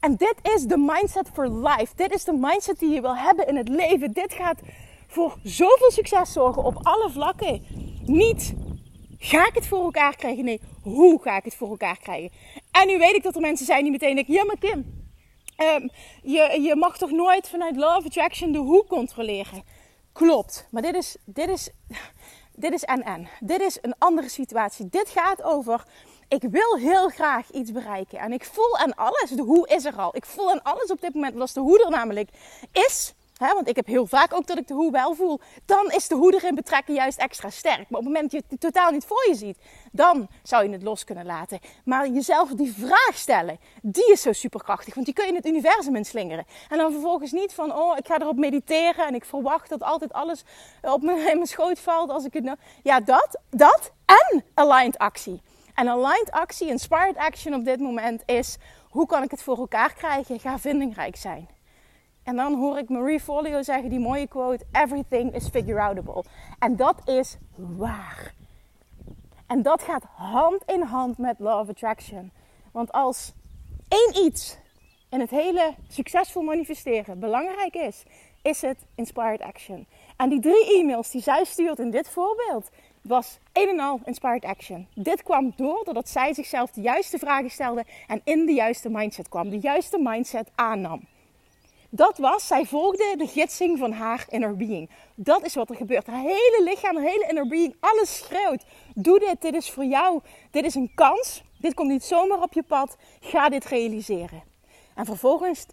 En 0.00 0.16
dit 0.16 0.34
is 0.42 0.62
de 0.62 0.78
mindset 0.78 1.28
for 1.32 1.48
life. 1.48 1.92
Dit 1.96 2.14
is 2.14 2.24
de 2.24 2.32
mindset 2.32 2.78
die 2.78 2.90
je 2.90 3.00
wil 3.00 3.16
hebben 3.16 3.46
in 3.46 3.56
het 3.56 3.68
leven. 3.68 4.12
Dit 4.12 4.32
gaat 4.32 4.60
voor 5.06 5.36
zoveel 5.42 5.90
succes 5.90 6.32
zorgen 6.32 6.64
op 6.64 6.78
alle 6.82 7.10
vlakken. 7.10 7.62
Niet 8.04 8.54
Ga 9.18 9.46
ik 9.46 9.54
het 9.54 9.66
voor 9.66 9.82
elkaar 9.82 10.16
krijgen? 10.16 10.44
Nee, 10.44 10.60
hoe 10.86 11.22
ga 11.22 11.36
ik 11.36 11.44
het 11.44 11.54
voor 11.54 11.68
elkaar 11.68 11.98
krijgen? 11.98 12.30
En 12.70 12.86
nu 12.86 12.98
weet 12.98 13.14
ik 13.14 13.22
dat 13.22 13.34
er 13.34 13.40
mensen 13.40 13.66
zijn 13.66 13.82
die 13.82 13.92
meteen 13.92 14.14
denken: 14.14 14.34
ja, 14.34 14.44
maar 14.44 14.58
Kim, 14.58 15.06
um, 15.58 15.90
je, 16.22 16.60
je 16.60 16.76
mag 16.76 16.98
toch 16.98 17.10
nooit 17.10 17.48
vanuit 17.48 17.76
Love 17.76 18.06
Attraction 18.06 18.52
de 18.52 18.58
hoe 18.58 18.86
controleren? 18.86 19.62
Klopt, 20.12 20.68
maar 20.70 20.82
dit 20.82 20.94
is, 20.94 21.16
dit 21.24 21.48
is, 21.48 21.70
dit 22.64 22.72
is 22.72 22.82
en 22.82 23.28
Dit 23.40 23.60
is 23.60 23.78
een 23.82 23.94
andere 23.98 24.28
situatie. 24.28 24.88
Dit 24.88 25.08
gaat 25.08 25.42
over. 25.42 25.84
Ik 26.28 26.42
wil 26.42 26.76
heel 26.76 27.08
graag 27.08 27.50
iets 27.50 27.72
bereiken. 27.72 28.18
En 28.18 28.32
ik 28.32 28.44
voel 28.44 28.78
aan 28.78 28.94
alles, 28.94 29.30
de 29.30 29.42
hoe 29.42 29.68
is 29.68 29.84
er 29.84 29.96
al. 29.96 30.16
Ik 30.16 30.24
voel 30.24 30.50
aan 30.50 30.62
alles 30.62 30.90
op 30.90 31.00
dit 31.00 31.14
moment, 31.14 31.42
is 31.42 31.52
de 31.52 31.60
hoe 31.60 31.84
er 31.84 31.90
namelijk 31.90 32.30
is 32.72 33.14
Want 33.38 33.68
ik 33.68 33.76
heb 33.76 33.86
heel 33.86 34.06
vaak 34.06 34.34
ook 34.34 34.46
dat 34.46 34.58
ik 34.58 34.66
de 34.66 34.74
hoe 34.74 34.90
wel 34.90 35.14
voel. 35.14 35.40
Dan 35.64 35.90
is 35.90 36.08
de 36.08 36.14
hoe 36.14 36.34
erin 36.34 36.54
betrekken 36.54 36.94
juist 36.94 37.18
extra 37.18 37.50
sterk. 37.50 37.90
Maar 37.90 37.98
op 37.98 38.04
het 38.04 38.14
moment 38.14 38.30
dat 38.30 38.40
je 38.40 38.46
het 38.48 38.60
totaal 38.60 38.90
niet 38.90 39.04
voor 39.04 39.26
je 39.28 39.34
ziet, 39.34 39.58
dan 39.92 40.28
zou 40.42 40.64
je 40.64 40.70
het 40.70 40.82
los 40.82 41.04
kunnen 41.04 41.26
laten. 41.26 41.58
Maar 41.84 42.08
jezelf 42.08 42.50
die 42.50 42.74
vraag 42.78 43.14
stellen, 43.14 43.58
die 43.82 44.12
is 44.12 44.22
zo 44.22 44.32
superkrachtig. 44.32 44.94
Want 44.94 45.06
die 45.06 45.14
kun 45.14 45.24
je 45.24 45.30
in 45.30 45.36
het 45.36 45.46
universum 45.46 45.96
inslingeren. 45.96 46.44
En 46.68 46.78
dan 46.78 46.92
vervolgens 46.92 47.32
niet 47.32 47.54
van, 47.54 47.74
oh, 47.74 47.96
ik 47.98 48.06
ga 48.06 48.20
erop 48.20 48.36
mediteren 48.36 49.06
en 49.06 49.14
ik 49.14 49.24
verwacht 49.24 49.68
dat 49.68 49.82
altijd 49.82 50.12
alles 50.12 50.44
op 50.82 51.02
mijn, 51.02 51.18
in 51.18 51.24
mijn 51.24 51.46
schoot 51.46 51.78
valt 51.78 52.10
als 52.10 52.24
ik 52.24 52.32
het 52.32 52.44
nou... 52.44 52.56
Ja, 52.82 53.00
dat, 53.00 53.40
dat 53.50 53.92
en 54.04 54.44
aligned 54.54 54.98
actie. 54.98 55.42
En 55.74 55.88
aligned 55.88 56.30
actie, 56.30 56.68
inspired 56.68 57.16
action 57.16 57.54
op 57.54 57.64
dit 57.64 57.80
moment 57.80 58.22
is, 58.26 58.56
hoe 58.88 59.06
kan 59.06 59.22
ik 59.22 59.30
het 59.30 59.42
voor 59.42 59.58
elkaar 59.58 59.94
krijgen? 59.94 60.40
Ga 60.40 60.58
vindingrijk 60.58 61.16
zijn. 61.16 61.55
En 62.26 62.36
dan 62.36 62.54
hoor 62.54 62.78
ik 62.78 62.88
Marie 62.88 63.20
Folio 63.20 63.62
zeggen 63.62 63.88
die 63.88 63.98
mooie 63.98 64.26
quote: 64.26 64.64
Everything 64.72 65.34
is 65.34 65.48
figure 65.48 65.80
outable. 65.80 66.24
En 66.58 66.76
dat 66.76 67.08
is 67.08 67.36
waar. 67.56 68.34
En 69.46 69.62
dat 69.62 69.82
gaat 69.82 70.04
hand 70.14 70.62
in 70.66 70.82
hand 70.82 71.18
met 71.18 71.38
Law 71.38 71.60
of 71.60 71.68
Attraction. 71.68 72.32
Want 72.72 72.92
als 72.92 73.32
één 73.88 74.24
iets 74.24 74.58
in 75.10 75.20
het 75.20 75.30
hele 75.30 75.74
succesvol 75.88 76.42
manifesteren 76.42 77.18
belangrijk 77.18 77.74
is, 77.74 78.02
is 78.42 78.62
het 78.62 78.78
inspired 78.94 79.40
action. 79.40 79.86
En 80.16 80.28
die 80.28 80.40
drie 80.40 80.78
e-mails 80.78 81.10
die 81.10 81.22
zij 81.22 81.44
stuurt 81.44 81.78
in 81.78 81.90
dit 81.90 82.08
voorbeeld, 82.08 82.70
was 83.02 83.38
een 83.52 83.68
en 83.68 83.80
al 83.80 84.00
inspired 84.04 84.44
action. 84.44 84.88
Dit 84.94 85.22
kwam 85.22 85.52
door 85.56 85.84
doordat 85.84 86.08
zij 86.08 86.34
zichzelf 86.34 86.70
de 86.70 86.80
juiste 86.80 87.18
vragen 87.18 87.50
stelde 87.50 87.84
en 88.06 88.20
in 88.24 88.46
de 88.46 88.52
juiste 88.52 88.88
mindset 88.88 89.28
kwam, 89.28 89.50
de 89.50 89.58
juiste 89.58 89.98
mindset 89.98 90.50
aannam. 90.54 91.00
Dat 91.90 92.18
was, 92.18 92.46
zij 92.46 92.66
volgde 92.66 93.14
de 93.16 93.26
gidsing 93.26 93.78
van 93.78 93.92
haar 93.92 94.26
inner 94.28 94.56
being. 94.56 94.90
Dat 95.14 95.44
is 95.44 95.54
wat 95.54 95.70
er 95.70 95.76
gebeurt. 95.76 96.06
Haar 96.06 96.20
hele 96.20 96.60
lichaam, 96.64 96.96
haar 96.96 97.04
hele 97.04 97.26
inner 97.28 97.46
being, 97.46 97.76
alles 97.80 98.16
schreeuwt. 98.16 98.64
Doe 98.94 99.18
dit, 99.18 99.40
dit 99.40 99.54
is 99.54 99.70
voor 99.70 99.84
jou. 99.84 100.20
Dit 100.50 100.64
is 100.64 100.74
een 100.74 100.92
kans. 100.94 101.42
Dit 101.58 101.74
komt 101.74 101.88
niet 101.88 102.04
zomaar 102.04 102.42
op 102.42 102.52
je 102.52 102.62
pad. 102.62 102.96
Ga 103.20 103.48
dit 103.48 103.64
realiseren. 103.64 104.42
En 104.94 105.04
vervolgens 105.04 105.66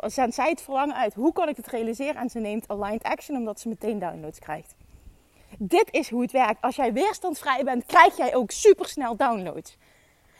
zendt 0.00 0.34
zij 0.34 0.48
het 0.48 0.62
verlangen 0.62 0.96
uit. 0.96 1.14
Hoe 1.14 1.32
kan 1.32 1.48
ik 1.48 1.56
het 1.56 1.66
realiseren? 1.66 2.16
En 2.16 2.30
ze 2.30 2.38
neemt 2.38 2.68
aligned 2.68 3.02
action 3.02 3.36
omdat 3.36 3.60
ze 3.60 3.68
meteen 3.68 3.98
downloads 3.98 4.38
krijgt. 4.38 4.74
Dit 5.58 5.88
is 5.90 6.10
hoe 6.10 6.22
het 6.22 6.32
werkt. 6.32 6.62
Als 6.62 6.76
jij 6.76 6.92
weerstandsvrij 6.92 7.64
bent, 7.64 7.86
krijg 7.86 8.16
jij 8.16 8.34
ook 8.34 8.50
supersnel 8.50 9.16
downloads. 9.16 9.76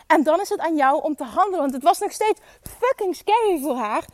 En 0.06 0.22
dan 0.22 0.40
is 0.40 0.48
het 0.48 0.60
aan 0.60 0.76
jou 0.76 1.02
om 1.02 1.14
te 1.14 1.24
handelen. 1.24 1.60
Want 1.60 1.72
het 1.72 1.82
was 1.82 1.98
nog 1.98 2.12
steeds 2.12 2.40
fucking 2.62 3.16
scary 3.16 3.58
voor 3.60 3.76
haar 3.76 4.04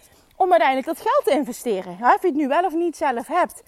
om 0.40 0.50
uiteindelijk 0.50 0.86
dat 0.86 1.06
geld 1.06 1.24
te 1.24 1.30
investeren. 1.30 1.92
Of 1.92 2.20
je 2.20 2.26
het 2.26 2.34
nu 2.34 2.48
wel 2.48 2.64
of 2.64 2.74
niet 2.74 2.96
zelf 2.96 3.26
hebt. 3.26 3.62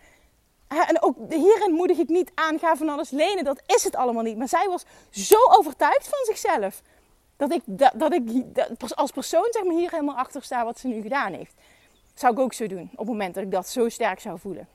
En 0.68 1.02
ook 1.02 1.16
hierin 1.28 1.72
moedig 1.72 1.98
ik 1.98 2.08
niet 2.08 2.30
aan, 2.34 2.58
ga 2.58 2.76
van 2.76 2.88
alles 2.88 3.10
lenen. 3.10 3.44
Dat 3.44 3.62
is 3.66 3.84
het 3.84 3.96
allemaal 3.96 4.22
niet. 4.22 4.36
Maar 4.36 4.48
zij 4.48 4.66
was 4.68 4.84
zo 5.10 5.36
overtuigd 5.50 6.08
van 6.08 6.18
zichzelf. 6.24 6.82
Dat 7.36 7.52
ik, 7.52 7.62
dat, 7.64 7.92
dat 7.94 8.12
ik 8.12 8.22
als 8.94 9.10
persoon 9.10 9.46
zeg 9.50 9.64
maar, 9.64 9.74
hier 9.74 9.90
helemaal 9.90 10.16
achter 10.16 10.42
sta 10.42 10.64
wat 10.64 10.78
ze 10.78 10.86
nu 10.86 11.02
gedaan 11.02 11.32
heeft. 11.32 11.54
Zou 12.14 12.32
ik 12.32 12.38
ook 12.38 12.52
zo 12.52 12.66
doen 12.66 12.90
op 12.92 12.98
het 12.98 13.06
moment 13.06 13.34
dat 13.34 13.44
ik 13.44 13.50
dat 13.50 13.68
zo 13.68 13.88
sterk 13.88 14.20
zou 14.20 14.38
voelen. 14.38 14.68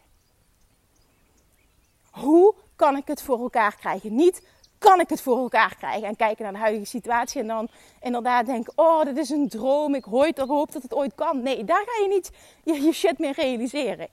Hoe 2.12 2.54
kan 2.76 2.98
ik 2.98 3.08
het 3.08 3.22
voor 3.22 3.40
elkaar 3.40 3.76
krijgen? 3.76 4.16
Niet 4.16 4.42
kan 4.78 5.00
ik 5.00 5.10
het 5.10 5.22
voor 5.22 5.38
elkaar 5.38 5.76
krijgen 5.76 6.08
en 6.08 6.16
kijken 6.16 6.44
naar 6.44 6.54
de 6.54 6.60
huidige 6.60 6.86
situatie 6.86 7.42
en 7.42 7.48
dan 7.48 7.68
inderdaad 8.02 8.46
denken: 8.46 8.74
oh, 8.76 9.04
dit 9.04 9.18
is 9.18 9.30
een 9.30 9.50
droom, 9.50 9.96
ik 9.96 10.04
hoop 10.04 10.72
dat 10.72 10.84
het 10.84 10.94
ooit 10.94 11.16
kan. 11.16 11.42
Nee, 11.42 11.64
daar 11.64 11.84
ga 11.86 12.02
je 12.04 12.08
niet 12.08 12.32
je, 12.64 12.82
je 12.82 12.92
shit 12.92 13.20
mee 13.20 13.32
realiseren. 13.32 14.08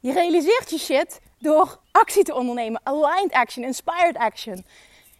Je 0.00 0.12
realiseert 0.12 0.70
je 0.70 0.78
shit 0.78 1.20
door 1.38 1.80
actie 1.90 2.24
te 2.24 2.34
ondernemen, 2.34 2.80
aligned 2.84 3.32
action, 3.32 3.64
inspired 3.64 4.16
action, 4.16 4.64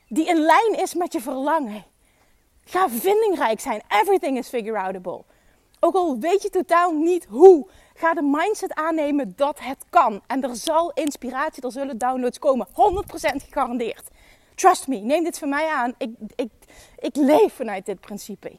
die 0.09 0.27
in 0.27 0.37
lijn 0.37 0.79
is 0.79 0.95
met 0.95 1.13
je 1.13 1.21
verlangen. 1.21 1.85
Ga 2.65 2.89
vindingrijk 2.89 3.61
zijn. 3.61 3.83
Everything 3.89 4.39
is 4.39 4.49
figure 4.49 4.79
outable. 4.79 5.25
Ook 5.81 5.95
al 5.95 6.19
weet 6.19 6.43
je 6.43 6.51
totaal 6.51 6.93
niet 6.93 7.27
hoe, 7.29 7.69
ga 7.95 8.15
de 8.15 8.23
mindset 8.23 8.75
aannemen 8.75 9.33
dat 9.37 9.59
het 9.61 9.85
kan. 9.91 10.23
En 10.27 10.43
er 10.43 10.57
zal 10.57 10.93
inspiratie, 10.93 11.63
er 11.63 11.73
zullen 11.73 11.99
downloads 11.99 12.39
komen. 12.39 12.67
100% 12.69 12.73
gegarandeerd. 13.47 14.09
Trust 14.57 14.89
me, 14.89 14.97
neem 14.97 15.25
dit 15.25 15.39
van 15.39 15.49
mij 15.49 15.69
aan. 15.69 15.95
Ik, 15.99 16.11
ik, 16.35 16.51
ik 16.99 17.17
leef 17.17 17.55
vanuit 17.55 17.87
dit 17.87 18.01
principe. 18.01 18.59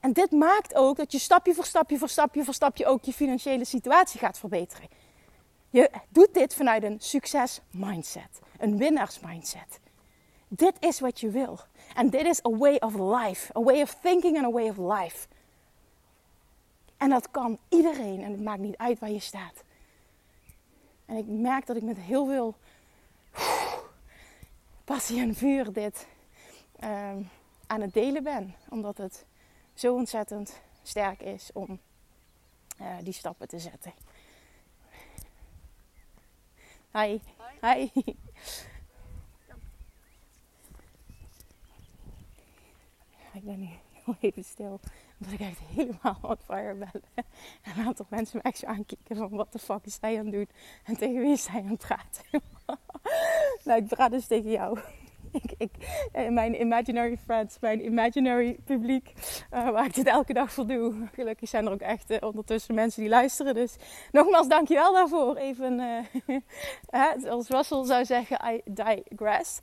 En 0.00 0.12
dit 0.12 0.30
maakt 0.30 0.74
ook 0.74 0.96
dat 0.96 1.12
je 1.12 1.18
stapje 1.18 1.54
voor 1.54 1.64
stapje 1.64 1.98
voor 1.98 2.08
stapje 2.08 2.44
voor 2.44 2.54
stapje 2.54 2.86
ook 2.86 3.04
je 3.04 3.12
financiële 3.12 3.64
situatie 3.64 4.20
gaat 4.20 4.38
verbeteren. 4.38 4.88
Je 5.70 5.90
doet 6.08 6.34
dit 6.34 6.54
vanuit 6.54 6.82
een 6.82 7.00
succes 7.00 7.60
mindset, 7.70 8.40
een 8.58 8.76
winnaars 8.76 9.20
mindset. 9.20 9.80
Dit 10.48 10.74
is 10.80 11.00
wat 11.00 11.20
je 11.20 11.30
wil. 11.30 11.58
En 11.94 12.10
dit 12.10 12.26
is 12.26 12.44
a 12.46 12.50
way 12.50 12.76
of 12.76 12.94
life, 12.94 13.58
a 13.58 13.62
way 13.62 13.82
of 13.82 13.94
thinking 13.94 14.36
and 14.36 14.46
a 14.46 14.50
way 14.50 14.68
of 14.68 14.76
life. 14.76 15.26
En 16.96 17.08
dat 17.08 17.30
kan 17.30 17.58
iedereen 17.68 18.22
en 18.22 18.30
het 18.30 18.42
maakt 18.42 18.60
niet 18.60 18.76
uit 18.76 18.98
waar 18.98 19.10
je 19.10 19.20
staat. 19.20 19.64
En 21.06 21.16
ik 21.16 21.26
merk 21.26 21.66
dat 21.66 21.76
ik 21.76 21.82
met 21.82 21.98
heel 21.98 22.26
veel 22.26 22.54
passie 24.92 25.20
en 25.20 25.34
vuur 25.34 25.72
dit 25.72 26.06
um, 26.84 27.28
aan 27.66 27.80
het 27.80 27.92
delen 27.92 28.22
ben. 28.22 28.54
Omdat 28.68 28.98
het 28.98 29.26
zo 29.74 29.94
ontzettend 29.94 30.60
sterk 30.82 31.20
is 31.20 31.50
om 31.52 31.80
uh, 32.80 32.96
die 33.02 33.12
stappen 33.12 33.48
te 33.48 33.58
zetten. 33.58 33.92
Hi. 36.92 37.18
Hi. 37.60 37.90
Hi. 37.92 38.00
Ik 43.32 43.44
ben 43.44 43.60
nu 43.60 43.68
heel 43.92 44.16
even 44.20 44.44
stil. 44.44 44.80
Omdat 45.24 45.40
ik 45.40 45.46
echt 45.46 45.60
helemaal 45.74 46.18
on 46.22 46.36
fire 46.44 46.74
ben. 46.74 47.02
En 47.62 47.72
een 47.76 47.86
aantal 47.86 48.06
mensen 48.08 48.36
me 48.36 48.42
echt 48.42 48.58
zo 48.58 48.66
aankijken 48.66 49.16
van 49.16 49.30
wat 49.30 49.52
de 49.52 49.58
fuck 49.58 49.84
is 49.84 49.98
hij 50.00 50.18
aan 50.18 50.24
het 50.24 50.34
doen? 50.34 50.48
En 50.84 50.96
tegen 50.96 51.20
wie 51.20 51.32
is 51.32 51.46
hij 51.46 51.60
aan 51.60 51.68
het 51.68 51.78
praten? 51.78 52.24
nou, 53.64 53.82
ik 53.82 53.86
praat 53.86 54.10
dus 54.10 54.26
tegen 54.26 54.50
jou. 54.50 54.78
Ik, 55.32 55.54
ik, 55.58 55.70
eh, 56.12 56.28
mijn 56.28 56.60
imaginary 56.60 57.16
friends, 57.24 57.58
mijn 57.60 57.84
imaginary 57.84 58.58
publiek, 58.64 59.12
uh, 59.54 59.70
waar 59.70 59.84
ik 59.84 59.94
dit 59.94 60.06
elke 60.06 60.32
dag 60.32 60.52
voor 60.52 60.66
doe. 60.66 60.94
Gelukkig 61.12 61.48
zijn 61.48 61.66
er 61.66 61.72
ook 61.72 61.80
echt 61.80 62.10
uh, 62.10 62.16
ondertussen 62.20 62.74
mensen 62.74 63.00
die 63.00 63.10
luisteren. 63.10 63.54
Dus 63.54 63.76
nogmaals, 64.10 64.48
dankjewel 64.48 64.92
daarvoor. 64.92 65.36
Even, 65.36 65.80
uh, 65.80 67.10
zoals 67.18 67.48
Russell 67.48 67.84
zou 67.84 68.04
zeggen, 68.04 68.54
I 68.54 68.60
digress. 68.64 69.60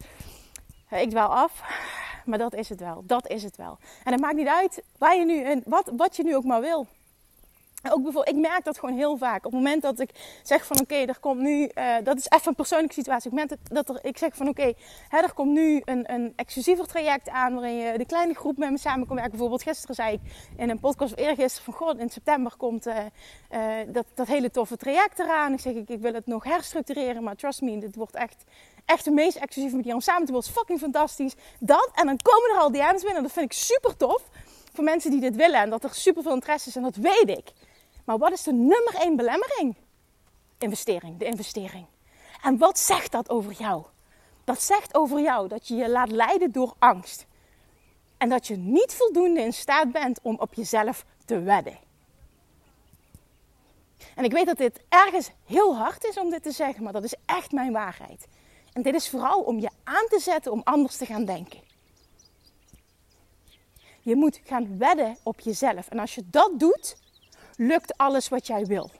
Ik 0.89 1.10
dwaal 1.10 1.36
af, 1.36 1.63
maar 2.25 2.38
dat 2.38 2.53
is 2.53 2.69
het 2.69 2.79
wel. 2.79 3.03
Dat 3.05 3.27
is 3.27 3.43
het 3.43 3.58
wel. 3.58 3.77
En 4.03 4.12
het 4.12 4.22
maakt 4.22 4.36
niet 4.36 4.48
uit 4.48 4.84
waar 4.98 5.15
je 5.15 5.25
nu, 5.25 5.43
en 5.43 5.63
wat, 5.65 5.91
wat 5.96 6.15
je 6.15 6.24
nu 6.24 6.36
ook 6.36 6.43
maar 6.43 6.62
wil. 6.62 6.88
Ook 7.83 8.03
bijvoorbeeld, 8.03 8.36
ik 8.36 8.41
merk 8.41 8.63
dat 8.63 8.79
gewoon 8.79 8.95
heel 8.95 9.17
vaak. 9.17 9.45
Op 9.45 9.51
het 9.51 9.62
moment 9.62 9.81
dat 9.81 10.00
ik 10.00 10.09
zeg 10.43 10.65
van 10.65 10.79
oké, 10.79 10.95
er 10.95 11.19
komt 11.19 11.39
nu, 11.39 11.71
uh, 11.75 11.95
dat 12.03 12.17
is 12.17 12.29
even 12.29 12.48
een 12.48 12.55
persoonlijke 12.55 12.93
situatie. 12.93 13.31
Op 13.31 13.38
het 13.38 13.50
moment 13.50 13.86
dat 13.88 14.05
ik 14.05 14.17
zeg 14.17 14.36
van 14.36 14.48
oké, 14.48 14.74
er 15.09 15.33
komt 15.33 15.51
nu 15.51 15.81
een, 15.86 16.13
een 16.13 16.33
exclusiever 16.36 16.88
traject 16.88 17.29
aan 17.29 17.53
waarin 17.53 17.75
je 17.75 17.98
de 17.98 18.05
kleine 18.05 18.33
groep 18.33 18.57
met 18.57 18.71
me 18.71 18.77
samen 18.77 19.05
kan 19.05 19.15
werken. 19.15 19.31
Bijvoorbeeld 19.31 19.63
gisteren 19.63 19.95
zei 19.95 20.13
ik 20.13 20.19
in 20.57 20.69
een 20.69 20.79
podcast 20.79 21.13
of 21.13 21.19
eergisteren 21.19 21.63
van 21.63 21.74
god, 21.74 21.98
in 21.98 22.09
september 22.09 22.53
komt 22.57 22.88
uh, 22.88 22.98
uh, 23.51 23.74
dat, 23.88 24.05
dat 24.13 24.27
hele 24.27 24.51
toffe 24.51 24.77
traject 24.77 25.19
eraan. 25.19 25.53
Ik 25.53 25.59
zeg 25.59 25.74
ik, 25.74 25.89
ik 25.89 26.01
wil 26.01 26.13
het 26.13 26.25
nog 26.25 26.43
herstructureren, 26.43 27.24
maar 27.24 27.36
trust 27.36 27.62
me, 27.62 27.77
dit 27.77 27.95
wordt 27.95 28.15
echt, 28.15 28.43
echt 28.86 29.03
de 29.03 29.12
meest 29.12 29.38
exclusieve 29.38 29.75
manier 29.75 29.93
om 29.93 30.01
samen 30.01 30.25
te 30.25 30.31
worden. 30.31 30.51
Fucking 30.51 30.79
fantastisch. 30.79 31.36
Dat 31.59 31.91
en 31.93 32.05
dan 32.05 32.17
komen 32.21 32.50
er 32.50 32.59
al 32.59 32.71
DM's 32.71 33.03
binnen. 33.03 33.24
Dat 33.24 33.31
vind 33.31 33.45
ik 33.45 33.57
super 33.57 33.98
tof 33.98 34.24
voor 34.74 34.83
mensen 34.83 35.12
die 35.12 35.19
dit 35.19 35.36
willen 35.36 35.59
en 35.59 35.69
dat 35.69 35.83
er 35.83 35.93
super 35.93 36.24
veel 36.24 36.33
interesse 36.33 36.69
is 36.69 36.75
en 36.75 36.81
dat 36.81 36.95
weet 36.95 37.29
ik. 37.29 37.51
Maar 38.09 38.17
wat 38.17 38.31
is 38.31 38.43
de 38.43 38.53
nummer 38.53 38.95
één 38.95 39.15
belemmering? 39.15 39.75
Investering, 40.57 41.17
de 41.17 41.25
investering. 41.25 41.85
En 42.41 42.57
wat 42.57 42.79
zegt 42.79 43.11
dat 43.11 43.29
over 43.29 43.51
jou? 43.51 43.85
Dat 44.43 44.61
zegt 44.61 44.95
over 44.95 45.21
jou 45.21 45.47
dat 45.47 45.67
je 45.67 45.75
je 45.75 45.89
laat 45.89 46.11
leiden 46.11 46.51
door 46.51 46.73
angst. 46.79 47.25
En 48.17 48.29
dat 48.29 48.47
je 48.47 48.55
niet 48.55 48.93
voldoende 48.93 49.41
in 49.41 49.53
staat 49.53 49.91
bent 49.91 50.19
om 50.21 50.35
op 50.39 50.53
jezelf 50.53 51.05
te 51.25 51.39
wedden. 51.39 51.79
En 54.15 54.23
ik 54.23 54.31
weet 54.31 54.45
dat 54.45 54.57
dit 54.57 54.79
ergens 54.89 55.31
heel 55.45 55.77
hard 55.77 56.03
is 56.03 56.17
om 56.17 56.29
dit 56.29 56.43
te 56.43 56.51
zeggen, 56.51 56.83
maar 56.83 56.93
dat 56.93 57.03
is 57.03 57.15
echt 57.25 57.51
mijn 57.51 57.71
waarheid. 57.71 58.27
En 58.73 58.81
dit 58.81 58.93
is 58.93 59.09
vooral 59.09 59.41
om 59.41 59.59
je 59.59 59.69
aan 59.83 60.07
te 60.07 60.19
zetten 60.19 60.51
om 60.51 60.61
anders 60.63 60.97
te 60.97 61.05
gaan 61.05 61.25
denken. 61.25 61.59
Je 64.01 64.15
moet 64.15 64.39
gaan 64.43 64.77
wedden 64.77 65.17
op 65.23 65.39
jezelf. 65.39 65.87
En 65.87 65.99
als 65.99 66.15
je 66.15 66.23
dat 66.29 66.59
doet, 66.59 67.07
lukt 67.59 67.97
alles 67.97 68.29
wat 68.29 68.47
jij 68.47 68.65
wil. 68.65 68.91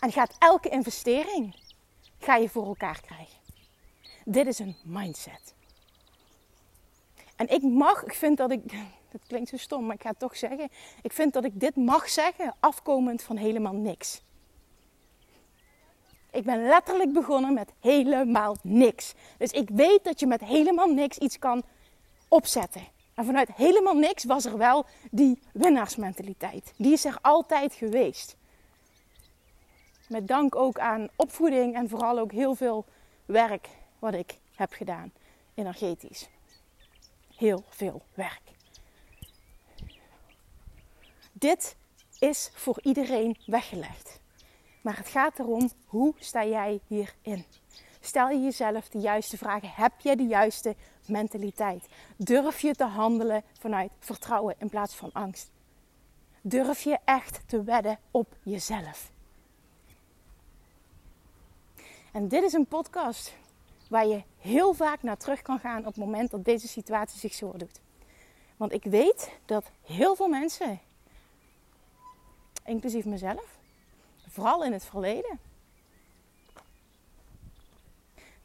En 0.00 0.12
gaat 0.12 0.36
elke 0.38 0.68
investering 0.68 1.56
ga 2.18 2.36
je 2.36 2.48
voor 2.48 2.66
elkaar 2.66 3.00
krijgen. 3.00 3.38
Dit 4.24 4.46
is 4.46 4.58
een 4.58 4.76
mindset. 4.84 5.54
En 7.36 7.48
ik 7.48 7.62
mag, 7.62 8.04
ik 8.04 8.14
vind 8.14 8.36
dat 8.36 8.50
ik, 8.50 8.72
dat 9.12 9.20
klinkt 9.26 9.48
zo 9.48 9.56
stom, 9.56 9.86
maar 9.86 9.94
ik 9.94 10.02
ga 10.02 10.08
het 10.08 10.18
toch 10.18 10.36
zeggen. 10.36 10.68
Ik 11.02 11.12
vind 11.12 11.32
dat 11.32 11.44
ik 11.44 11.60
dit 11.60 11.76
mag 11.76 12.08
zeggen 12.08 12.54
afkomend 12.60 13.22
van 13.22 13.36
helemaal 13.36 13.74
niks. 13.74 14.22
Ik 16.30 16.44
ben 16.44 16.62
letterlijk 16.62 17.12
begonnen 17.12 17.54
met 17.54 17.72
helemaal 17.80 18.56
niks. 18.62 19.14
Dus 19.38 19.50
ik 19.50 19.68
weet 19.68 20.04
dat 20.04 20.20
je 20.20 20.26
met 20.26 20.40
helemaal 20.40 20.92
niks 20.92 21.18
iets 21.18 21.38
kan 21.38 21.62
opzetten. 22.28 22.98
En 23.20 23.26
vanuit 23.26 23.52
helemaal 23.54 23.94
niks 23.94 24.24
was 24.24 24.44
er 24.44 24.58
wel 24.58 24.86
die 25.10 25.38
winnaarsmentaliteit. 25.52 26.72
Die 26.76 26.92
is 26.92 27.04
er 27.04 27.18
altijd 27.22 27.74
geweest. 27.74 28.36
Met 30.08 30.28
dank 30.28 30.56
ook 30.56 30.78
aan 30.78 31.08
opvoeding 31.16 31.74
en 31.74 31.88
vooral 31.88 32.18
ook 32.18 32.32
heel 32.32 32.54
veel 32.54 32.84
werk 33.24 33.68
wat 33.98 34.14
ik 34.14 34.38
heb 34.54 34.72
gedaan, 34.72 35.12
energetisch. 35.54 36.28
Heel 37.36 37.64
veel 37.68 38.02
werk. 38.14 38.42
Dit 41.32 41.76
is 42.18 42.50
voor 42.54 42.78
iedereen 42.82 43.36
weggelegd. 43.46 44.20
Maar 44.80 44.96
het 44.96 45.08
gaat 45.08 45.38
erom, 45.38 45.70
hoe 45.84 46.14
sta 46.18 46.44
jij 46.44 46.80
hierin? 46.86 47.44
Stel 48.00 48.28
je 48.28 48.40
jezelf 48.40 48.88
de 48.88 48.98
juiste 48.98 49.36
vragen. 49.36 49.70
Heb 49.74 49.92
je 50.00 50.16
de 50.16 50.26
juiste 50.26 50.74
mentaliteit? 51.06 51.86
Durf 52.16 52.60
je 52.60 52.74
te 52.74 52.84
handelen 52.84 53.42
vanuit 53.58 53.90
vertrouwen 53.98 54.54
in 54.58 54.68
plaats 54.68 54.94
van 54.94 55.10
angst? 55.12 55.50
Durf 56.40 56.82
je 56.82 56.98
echt 57.04 57.40
te 57.46 57.62
wedden 57.62 57.98
op 58.10 58.36
jezelf? 58.42 59.10
En 62.12 62.28
dit 62.28 62.42
is 62.42 62.52
een 62.52 62.66
podcast 62.66 63.34
waar 63.88 64.06
je 64.06 64.22
heel 64.38 64.74
vaak 64.74 65.02
naar 65.02 65.16
terug 65.16 65.42
kan 65.42 65.58
gaan 65.58 65.78
op 65.78 65.84
het 65.84 65.96
moment 65.96 66.30
dat 66.30 66.44
deze 66.44 66.68
situatie 66.68 67.18
zich 67.18 67.34
zo 67.34 67.52
doet. 67.56 67.80
Want 68.56 68.72
ik 68.72 68.84
weet 68.84 69.30
dat 69.44 69.70
heel 69.82 70.16
veel 70.16 70.28
mensen, 70.28 70.80
inclusief 72.64 73.04
mezelf, 73.04 73.58
vooral 74.28 74.64
in 74.64 74.72
het 74.72 74.84
verleden, 74.84 75.38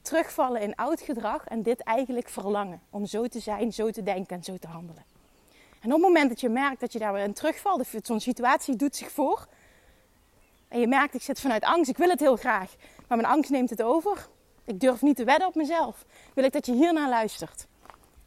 terugvallen 0.05 0.61
in 0.61 0.75
oud 0.75 1.01
gedrag 1.01 1.47
en 1.47 1.61
dit 1.61 1.79
eigenlijk 1.79 2.29
verlangen. 2.29 2.81
Om 2.89 3.05
zo 3.05 3.27
te 3.27 3.39
zijn, 3.39 3.73
zo 3.73 3.91
te 3.91 4.03
denken 4.03 4.35
en 4.35 4.43
zo 4.43 4.57
te 4.57 4.67
handelen. 4.67 5.03
En 5.79 5.93
op 5.93 5.97
het 5.97 6.07
moment 6.07 6.29
dat 6.29 6.39
je 6.41 6.49
merkt 6.49 6.79
dat 6.79 6.93
je 6.93 6.99
daar 6.99 7.13
weer 7.13 7.23
in 7.23 7.33
terugvalt, 7.33 7.79
of 7.79 7.93
zo'n 8.03 8.19
situatie 8.19 8.75
doet 8.75 8.95
zich 8.95 9.11
voor, 9.11 9.47
En 10.67 10.79
je 10.79 10.87
merkt, 10.87 11.13
ik 11.13 11.21
zit 11.21 11.39
vanuit 11.39 11.63
angst. 11.63 11.89
Ik 11.89 11.97
wil 11.97 12.09
het 12.09 12.19
heel 12.19 12.35
graag. 12.35 12.75
Maar 13.07 13.17
mijn 13.17 13.33
angst 13.33 13.49
neemt 13.51 13.69
het 13.69 13.81
over. 13.81 14.27
Ik 14.65 14.79
durf 14.79 15.01
niet 15.01 15.15
te 15.15 15.23
wedden 15.23 15.47
op 15.47 15.55
mezelf. 15.55 16.05
Wil 16.33 16.43
ik 16.43 16.51
dat 16.51 16.65
je 16.65 16.73
hiernaar 16.73 17.09
luistert. 17.09 17.67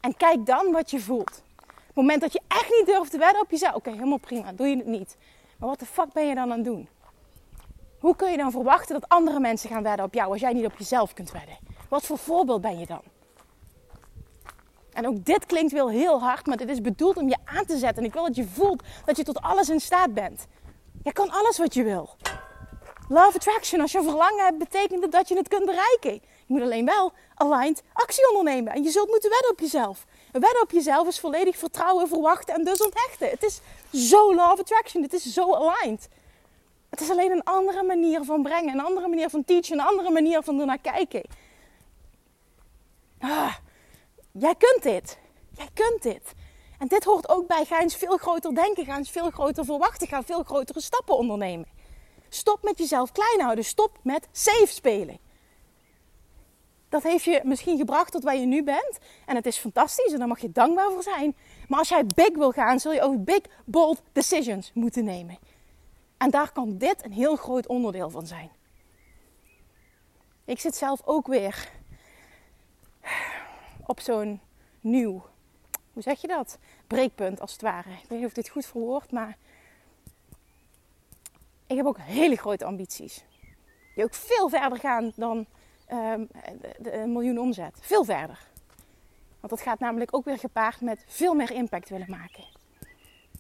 En 0.01 0.17
kijk 0.17 0.47
dan 0.47 0.73
wat 0.73 0.91
je 0.91 1.01
voelt. 1.01 1.43
Op 1.63 1.87
het 1.87 1.95
moment 1.95 2.21
dat 2.21 2.33
je 2.33 2.41
echt 2.49 2.71
niet 2.71 2.87
durft 2.87 3.11
te 3.11 3.19
wedden 3.19 3.41
op 3.41 3.51
jezelf. 3.51 3.75
Oké, 3.75 3.91
helemaal 3.91 4.19
prima. 4.19 4.53
Doe 4.53 4.67
je 4.69 4.77
het 4.77 4.87
niet. 4.87 5.17
Maar 5.59 5.69
wat 5.69 5.79
de 5.79 5.87
fuck 5.87 6.13
ben 6.13 6.27
je 6.27 6.35
dan 6.35 6.51
aan 6.51 6.57
het 6.57 6.65
doen? 6.65 6.89
Hoe 7.99 8.17
kun 8.17 8.31
je 8.31 8.37
dan 8.37 8.51
verwachten 8.51 9.01
dat 9.01 9.09
andere 9.09 9.41
mensen 9.41 9.71
gaan 9.71 9.83
wedden 9.83 10.05
op 10.05 10.15
jou 10.15 10.31
als 10.33 10.41
jij 10.41 10.53
niet 10.53 10.65
op 10.67 10.79
jezelf 10.79 11.15
kunt 11.15 11.31
wedden? 11.31 11.59
Wat 11.89 12.07
voor 12.07 12.19
voorbeeld 12.19 12.61
ben 12.61 12.79
je 12.79 12.87
dan? 12.87 13.03
En 14.93 15.07
ook 15.07 15.25
dit 15.25 15.47
klinkt 15.47 15.73
wel 15.73 15.91
heel 15.91 16.21
hard, 16.21 16.47
maar 16.47 16.57
dit 16.57 16.69
is 16.69 16.81
bedoeld 16.81 17.17
om 17.17 17.29
je 17.29 17.37
aan 17.45 17.65
te 17.65 17.77
zetten. 17.77 18.03
En 18.03 18.09
ik 18.09 18.13
wil 18.13 18.25
dat 18.25 18.37
je 18.37 18.45
voelt 18.45 18.83
dat 19.05 19.17
je 19.17 19.23
tot 19.23 19.41
alles 19.41 19.69
in 19.69 19.81
staat 19.81 20.15
bent. 20.15 20.47
Je 21.03 21.13
kan 21.13 21.31
alles 21.31 21.59
wat 21.59 21.75
je 21.75 21.83
wil. 21.83 22.17
Love 23.09 23.37
attraction, 23.37 23.81
als 23.81 23.93
je 23.93 24.03
verlangen 24.03 24.45
hebt, 24.45 24.59
betekent 24.59 25.13
dat 25.13 25.29
je 25.29 25.37
het 25.37 25.49
kunt 25.49 25.65
bereiken. 25.65 26.13
Je 26.13 26.55
moet 26.55 26.63
alleen 26.63 26.85
wel 26.85 27.13
aligned 27.35 27.83
actie 27.93 28.29
ondernemen. 28.29 28.73
En 28.73 28.83
je 28.83 28.91
zult 28.91 29.09
moeten 29.09 29.31
wedden 29.31 29.51
op 29.51 29.61
jezelf. 29.61 30.05
Wedden 30.33 30.63
op 30.63 30.71
jezelf 30.71 31.09
is 31.09 31.21
volledig 31.21 31.57
vertrouwen, 31.57 32.09
verwachten 32.09 32.55
en 32.55 32.65
dus 32.65 32.83
onthechten. 32.83 33.29
Het 33.29 33.43
is 33.43 33.61
zo 34.09 34.35
love 34.35 34.61
attraction. 34.61 35.03
Het 35.03 35.13
is 35.13 35.33
zo 35.33 35.55
aligned. 35.55 36.09
Het 36.91 37.01
is 37.01 37.11
alleen 37.11 37.31
een 37.31 37.45
andere 37.45 37.83
manier 37.83 38.25
van 38.25 38.43
brengen, 38.43 38.79
een 38.79 38.85
andere 38.85 39.09
manier 39.09 39.31
van 39.31 39.45
teachen, 39.45 39.79
een 39.79 39.87
andere 39.87 40.11
manier 40.11 40.43
van 40.43 40.61
ernaar 40.61 40.79
kijken. 40.79 41.23
Ah, 43.21 43.55
jij 44.33 44.55
kunt 44.55 44.83
dit. 44.83 45.19
Jij 45.57 45.69
kunt 45.75 46.03
dit. 46.03 46.35
En 46.79 46.89
dit 46.89 47.05
hoort 47.05 47.29
ook 47.29 47.47
bij. 47.47 47.65
Ga 47.65 47.81
eens 47.81 47.97
veel 47.97 48.17
groter 48.17 48.55
denken. 48.55 48.85
Ga 48.85 48.97
eens 48.97 49.11
veel 49.11 49.31
groter 49.31 49.65
verwachten. 49.65 50.09
Ga 50.09 50.23
veel 50.23 50.43
grotere 50.43 50.81
stappen 50.81 51.17
ondernemen. 51.17 51.67
Stop 52.29 52.63
met 52.63 52.79
jezelf 52.79 53.13
klein 53.13 53.41
houden. 53.41 53.65
Stop 53.65 53.99
met 54.03 54.29
safe 54.33 54.67
spelen. 54.67 55.19
Dat 56.89 57.03
heeft 57.03 57.25
je 57.25 57.41
misschien 57.45 57.79
gebracht 57.79 58.13
tot 58.13 58.23
waar 58.23 58.37
je 58.37 58.47
nu 58.47 58.65
bent. 58.65 58.99
En 59.27 59.37
het 59.37 59.47
is 59.47 59.57
fantastisch 59.57 60.13
en 60.13 60.19
daar 60.19 60.29
mag 60.29 60.41
je 60.41 60.53
dankbaar 60.53 60.91
voor 60.91 61.03
zijn. 61.03 61.37
Maar 61.69 61.79
als 61.79 61.89
jij 61.89 62.07
big 62.15 62.37
wil 62.37 62.53
gaan, 62.53 62.81
zul 62.81 62.93
je 62.93 63.03
ook 63.03 63.25
big, 63.25 63.41
bold 63.65 64.03
decisions 64.13 64.71
moeten 64.75 65.05
nemen. 65.05 65.39
En 66.17 66.31
daar 66.31 66.53
kan 66.53 66.79
dit 66.79 67.05
een 67.05 67.13
heel 67.13 67.37
groot 67.37 67.67
onderdeel 67.67 68.11
van 68.11 68.27
zijn. 68.27 68.51
Ik 70.45 70.61
zit 70.61 70.77
zelf 70.77 71.01
ook 71.05 71.27
weer 71.27 71.71
op 73.89 74.01
zo'n 74.01 74.41
nieuw, 74.81 75.23
hoe 75.93 76.03
zeg 76.03 76.21
je 76.21 76.27
dat? 76.27 76.59
Breekpunt 76.87 77.41
als 77.41 77.53
het 77.53 77.63
ware. 77.63 77.91
Ik 77.91 78.09
weet 78.09 78.19
niet 78.19 78.27
of 78.27 78.33
dit 78.33 78.49
goed 78.49 78.67
verwoord, 78.67 79.13
maar 79.13 79.37
ik 81.67 81.77
heb 81.77 81.87
ook 81.87 81.99
hele 82.01 82.37
grote 82.37 82.65
ambities. 82.65 83.25
Die 83.95 84.05
ook 84.05 84.15
veel 84.15 84.49
verder 84.49 84.79
gaan 84.79 85.13
dan 85.17 85.47
um, 85.93 86.29
de, 86.79 87.05
miljoen 87.07 87.39
omzet. 87.39 87.79
Veel 87.81 88.05
verder. 88.05 88.39
Want 89.41 89.53
dat 89.53 89.61
gaat 89.61 89.79
namelijk 89.79 90.17
ook 90.17 90.25
weer 90.25 90.39
gepaard 90.39 90.81
met 90.81 91.05
veel 91.07 91.35
meer 91.35 91.51
impact 91.51 91.89
willen 91.89 92.11
maken. 92.11 92.45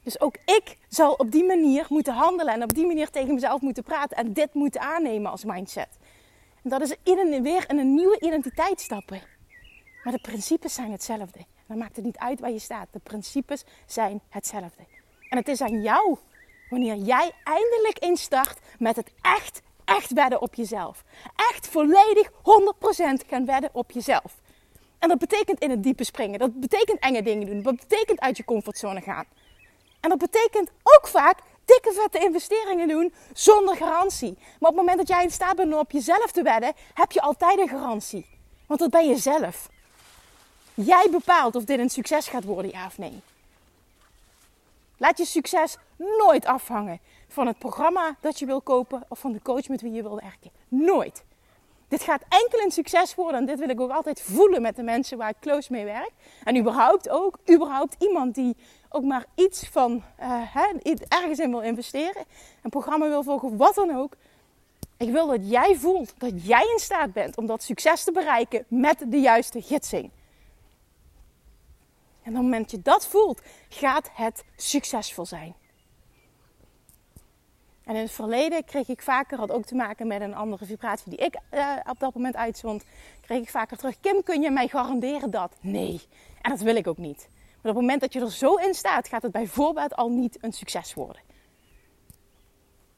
Dus 0.03 0.21
ook 0.21 0.37
ik 0.45 0.79
zal 0.89 1.13
op 1.13 1.31
die 1.31 1.45
manier 1.45 1.87
moeten 1.89 2.15
handelen 2.15 2.55
en 2.55 2.63
op 2.63 2.75
die 2.75 2.87
manier 2.87 3.11
tegen 3.11 3.35
mezelf 3.35 3.61
moeten 3.61 3.83
praten 3.83 4.17
en 4.17 4.33
dit 4.33 4.55
moeten 4.55 4.81
aannemen 4.81 5.31
als 5.31 5.45
mindset. 5.45 5.89
En 6.63 6.71
dat 6.71 6.81
is 6.81 6.97
in 7.03 7.43
weer 7.43 7.65
in 7.71 7.79
een 7.79 7.95
nieuwe 7.95 8.21
identiteit 8.21 8.81
stappen. 8.81 9.21
Maar 10.09 10.17
de 10.17 10.31
principes 10.31 10.75
zijn 10.75 10.91
hetzelfde. 10.93 11.39
Dan 11.67 11.79
maakt 11.79 11.97
het 11.97 12.05
niet 12.05 12.19
uit 12.19 12.41
waar 12.41 12.51
je 12.51 12.59
staat. 12.59 12.89
De 12.91 12.99
principes 12.99 13.65
zijn 13.87 14.21
hetzelfde. 14.29 14.87
En 15.29 15.39
het 15.39 15.49
is 15.49 15.61
aan 15.61 15.83
jou 15.83 16.17
wanneer 16.71 16.97
jij 16.97 17.33
eindelijk 17.45 17.99
instart 17.99 18.59
met 18.79 18.97
het 18.97 19.13
echt, 19.21 19.63
echt 19.85 20.13
wedden 20.13 20.41
op 20.41 20.55
jezelf. 20.55 21.05
Echt 21.37 21.69
volledig 21.69 22.31
100% 22.31 22.33
gaan 23.27 23.47
wedden 23.47 23.71
op 23.73 23.91
jezelf. 23.91 24.41
En 24.99 25.09
dat 25.09 25.19
betekent 25.19 25.61
in 25.61 25.71
het 25.71 25.83
diepe 25.83 26.05
springen. 26.05 26.39
Dat 26.39 26.61
betekent 26.61 26.99
enge 26.99 27.23
dingen 27.23 27.47
doen. 27.47 27.63
Dat 27.63 27.77
betekent 27.77 28.21
uit 28.21 28.37
je 28.37 28.45
comfortzone 28.45 29.01
gaan. 29.01 29.25
En 30.01 30.09
dat 30.09 30.19
betekent 30.19 30.71
ook 30.83 31.09
vaak 31.09 31.39
dikke 31.65 31.93
vette 31.93 32.19
investeringen 32.19 32.89
doen 32.89 33.15
zonder 33.33 33.77
garantie. 33.77 34.35
Maar 34.35 34.71
op 34.71 34.77
het 34.77 34.87
moment 34.87 34.99
dat 34.99 35.09
jij 35.09 35.23
in 35.23 35.31
staat 35.31 35.57
bent 35.57 35.73
om 35.73 35.79
op 35.79 35.91
jezelf 35.91 36.33
te 36.33 36.43
wedden, 36.43 36.73
heb 36.95 37.13
je 37.13 37.21
altijd 37.21 37.59
een 37.59 37.69
garantie. 37.69 38.27
Want 38.67 38.81
dat 38.81 38.91
ben 38.91 39.09
je 39.09 39.17
zelf. 39.17 39.69
Jij 40.85 41.09
bepaalt 41.11 41.55
of 41.55 41.65
dit 41.65 41.79
een 41.79 41.91
succes 41.91 42.29
gaat 42.29 42.45
worden, 42.45 42.71
ja 42.71 42.87
of 42.87 42.99
nee. 42.99 43.21
Laat 44.97 45.19
je 45.19 45.25
succes 45.25 45.77
nooit 46.19 46.47
afhangen 46.47 47.01
van 47.29 47.47
het 47.47 47.59
programma 47.59 48.17
dat 48.21 48.39
je 48.39 48.47
wil 48.47 48.61
kopen 48.61 49.05
of 49.09 49.19
van 49.19 49.33
de 49.33 49.43
coach 49.43 49.69
met 49.69 49.81
wie 49.81 49.93
je 49.93 50.03
wil 50.03 50.21
werken. 50.21 50.51
Nooit. 50.69 51.25
Dit 51.89 52.03
gaat 52.03 52.23
enkel 52.29 52.61
een 52.61 52.71
succes 52.71 53.15
worden 53.15 53.41
en 53.41 53.47
dit 53.47 53.59
wil 53.59 53.69
ik 53.69 53.81
ook 53.81 53.91
altijd 53.91 54.21
voelen 54.21 54.63
met 54.63 54.77
de 54.77 54.83
mensen 54.83 55.19
waar 55.19 55.29
ik 55.29 55.37
close 55.41 55.73
mee 55.73 55.85
werk. 55.85 56.11
En 56.45 56.57
überhaupt 56.57 57.09
ook, 57.09 57.39
überhaupt 57.51 57.97
iemand 57.99 58.35
die 58.35 58.57
ook 58.89 59.05
maar 59.05 59.25
iets 59.35 59.69
van 59.69 60.03
hè, 60.21 60.67
ergens 61.09 61.39
in 61.39 61.51
wil 61.51 61.61
investeren, 61.61 62.25
een 62.63 62.71
programma 62.71 63.09
wil 63.09 63.23
volgen, 63.23 63.57
wat 63.57 63.75
dan 63.75 63.97
ook. 63.97 64.13
Ik 64.97 65.11
wil 65.11 65.27
dat 65.27 65.51
jij 65.51 65.77
voelt 65.77 66.15
dat 66.19 66.47
jij 66.47 66.69
in 66.73 66.79
staat 66.79 67.13
bent 67.13 67.37
om 67.37 67.47
dat 67.47 67.63
succes 67.63 68.05
te 68.05 68.13
bereiken 68.13 68.65
met 68.69 69.05
de 69.07 69.21
juiste 69.21 69.63
gidsing. 69.63 70.11
En 72.29 72.35
op 72.35 72.41
het 72.41 72.51
moment 72.51 72.71
dat 72.71 72.81
je 72.81 72.91
dat 72.91 73.07
voelt, 73.07 73.43
gaat 73.69 74.11
het 74.13 74.45
succesvol 74.57 75.27
zijn. 75.27 75.55
En 77.85 77.95
in 77.95 78.01
het 78.01 78.11
verleden 78.11 78.65
kreeg 78.65 78.89
ik 78.89 79.03
vaker, 79.03 79.39
had 79.39 79.51
ook 79.51 79.65
te 79.65 79.75
maken 79.75 80.07
met 80.07 80.21
een 80.21 80.35
andere 80.35 80.65
vibratie 80.65 81.11
die 81.11 81.19
ik 81.19 81.39
uh, 81.55 81.77
op 81.91 81.99
dat 81.99 82.15
moment 82.15 82.37
uitzond, 82.37 82.85
kreeg 83.21 83.43
ik 83.43 83.51
vaker 83.51 83.77
terug: 83.77 84.01
Kim, 84.01 84.23
kun 84.23 84.43
je 84.43 84.51
mij 84.51 84.69
garanderen 84.69 85.31
dat? 85.31 85.57
Nee. 85.61 86.01
En 86.43 86.51
dat 86.51 86.61
wil 86.61 86.77
ik 86.77 86.87
ook 86.87 86.97
niet. 86.97 87.29
Maar 87.29 87.57
op 87.57 87.63
het 87.63 87.75
moment 87.75 88.01
dat 88.01 88.13
je 88.13 88.21
er 88.21 88.31
zo 88.31 88.55
in 88.55 88.75
staat, 88.75 89.09
gaat 89.09 89.23
het 89.23 89.33
bijvoorbeeld 89.33 89.97
al 89.97 90.11
niet 90.11 90.39
een 90.41 90.53
succes 90.53 90.95
worden. 90.95 91.23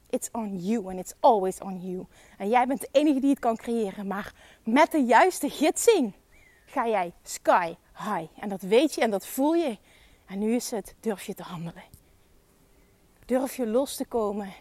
It's 0.09 0.29
on 0.31 0.57
you 0.57 0.85
and 0.85 0.99
it's 0.99 1.13
always 1.19 1.59
on 1.59 1.79
you. 1.81 2.05
En 2.37 2.49
jij 2.49 2.67
bent 2.67 2.81
de 2.81 2.89
enige 2.91 3.19
die 3.19 3.29
het 3.29 3.39
kan 3.39 3.57
creëren. 3.57 4.07
Maar 4.07 4.33
met 4.63 4.91
de 4.91 5.03
juiste 5.03 5.49
gidsing 5.49 6.13
ga 6.71 6.87
jij 6.87 7.13
sky 7.23 7.75
high. 7.95 8.39
En 8.39 8.49
dat 8.49 8.61
weet 8.61 8.95
je 8.95 9.01
en 9.01 9.11
dat 9.11 9.25
voel 9.25 9.53
je. 9.53 9.77
En 10.25 10.39
nu 10.39 10.55
is 10.55 10.71
het, 10.71 10.95
durf 10.99 11.23
je 11.23 11.33
te 11.33 11.43
handelen. 11.43 11.83
Durf 13.25 13.55
je 13.55 13.67
los 13.67 13.95
te 13.95 14.05
komen. 14.05 14.53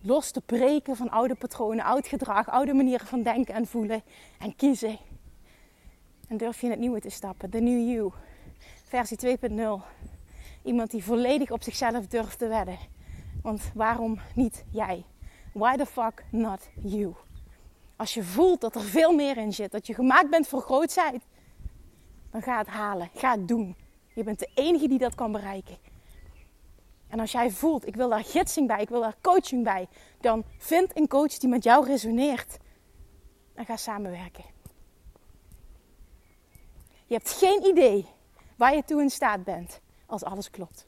Los 0.00 0.30
te 0.30 0.40
breken 0.40 0.96
van 0.96 1.10
oude 1.10 1.34
patronen, 1.34 1.84
oud 1.84 2.06
gedrag, 2.06 2.48
oude 2.48 2.74
manieren 2.74 3.06
van 3.06 3.22
denken 3.22 3.54
en 3.54 3.66
voelen. 3.66 4.02
En 4.38 4.56
kiezen. 4.56 4.98
En 6.28 6.36
durf 6.36 6.60
je 6.60 6.64
in 6.64 6.70
het 6.70 6.80
nieuwe 6.80 7.00
te 7.00 7.10
stappen. 7.10 7.50
De 7.50 7.60
new 7.60 7.90
you. 7.90 8.12
Versie 8.84 9.38
2.0. 9.50 9.56
Iemand 10.62 10.90
die 10.90 11.04
volledig 11.04 11.50
op 11.50 11.62
zichzelf 11.62 12.06
durft 12.06 12.38
te 12.38 12.48
wedden. 12.48 12.78
Want 13.42 13.70
waarom 13.74 14.20
niet 14.34 14.64
jij? 14.70 15.04
Why 15.52 15.76
the 15.76 15.86
fuck 15.86 16.24
not 16.30 16.68
you? 16.74 17.14
Als 17.96 18.14
je 18.14 18.22
voelt 18.22 18.60
dat 18.60 18.74
er 18.74 18.80
veel 18.80 19.12
meer 19.12 19.36
in 19.36 19.52
zit, 19.52 19.70
dat 19.70 19.86
je 19.86 19.94
gemaakt 19.94 20.30
bent 20.30 20.48
voor 20.48 20.60
grootheid, 20.60 21.22
dan 22.30 22.42
ga 22.42 22.58
het 22.58 22.66
halen. 22.66 23.10
Ga 23.14 23.30
het 23.30 23.48
doen. 23.48 23.76
Je 24.14 24.24
bent 24.24 24.38
de 24.38 24.50
enige 24.54 24.88
die 24.88 24.98
dat 24.98 25.14
kan 25.14 25.32
bereiken. 25.32 25.78
En 27.08 27.20
als 27.20 27.32
jij 27.32 27.50
voelt, 27.50 27.86
ik 27.86 27.96
wil 27.96 28.08
daar 28.08 28.24
gidsing 28.24 28.66
bij, 28.66 28.80
ik 28.80 28.88
wil 28.88 29.00
daar 29.00 29.16
coaching 29.20 29.64
bij, 29.64 29.88
dan 30.20 30.44
vind 30.58 30.96
een 30.96 31.08
coach 31.08 31.38
die 31.38 31.48
met 31.48 31.64
jou 31.64 31.86
resoneert. 31.86 32.58
En 33.54 33.64
ga 33.64 33.76
samenwerken. 33.76 34.44
Je 37.06 37.14
hebt 37.14 37.30
geen 37.30 37.66
idee 37.66 38.06
waar 38.56 38.74
je 38.74 38.84
toe 38.84 39.02
in 39.02 39.10
staat 39.10 39.44
bent 39.44 39.80
als 40.06 40.24
alles 40.24 40.50
klopt. 40.50 40.86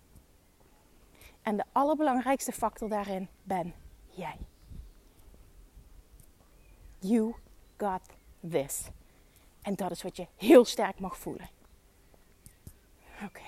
En 1.43 1.57
de 1.57 1.65
allerbelangrijkste 1.73 2.53
factor 2.53 2.89
daarin 2.89 3.29
ben 3.43 3.75
jij. 4.11 4.37
You 6.99 7.35
got 7.77 8.03
this. 8.51 8.91
En 9.63 9.75
dat 9.75 9.91
is 9.91 10.03
wat 10.03 10.17
je 10.17 10.27
heel 10.37 10.65
sterk 10.65 10.99
mag 10.99 11.19
voelen. 11.19 11.49
Oké. 13.15 13.25
Okay. 13.25 13.43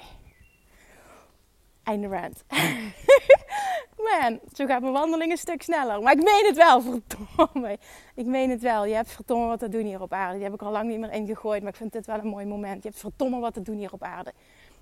Einde 1.83 2.09
rant. 2.09 2.44
Man, 4.05 4.40
zo 4.53 4.66
gaat 4.66 4.81
mijn 4.81 4.92
wandeling 4.92 5.31
een 5.31 5.38
stuk 5.38 5.62
sneller. 5.62 6.03
Maar 6.03 6.12
ik 6.12 6.22
meen 6.22 6.44
het 6.46 6.57
wel, 6.57 6.83
verdomme. 6.83 7.79
Ik 8.14 8.27
meen 8.27 8.50
het 8.50 8.61
wel. 8.61 8.85
Je 8.85 8.94
hebt 8.94 9.11
verdomme 9.11 9.46
wat 9.46 9.59
te 9.59 9.68
doen 9.68 9.85
hier 9.85 10.00
op 10.00 10.12
aarde. 10.12 10.35
Die 10.35 10.44
heb 10.44 10.55
ik 10.55 10.62
al 10.62 10.70
lang 10.70 10.88
niet 10.88 10.98
meer 10.98 11.12
ingegooid. 11.12 11.62
Maar 11.62 11.70
ik 11.70 11.77
vind 11.77 11.92
dit 11.92 12.07
wel 12.07 12.18
een 12.18 12.27
mooi 12.27 12.46
moment. 12.46 12.83
Je 12.83 12.88
hebt 12.88 13.00
verdomme 13.00 13.40
wat 13.40 13.55
te 13.55 13.62
doen 13.62 13.77
hier 13.77 13.92
op 13.92 14.03
aarde. 14.03 14.33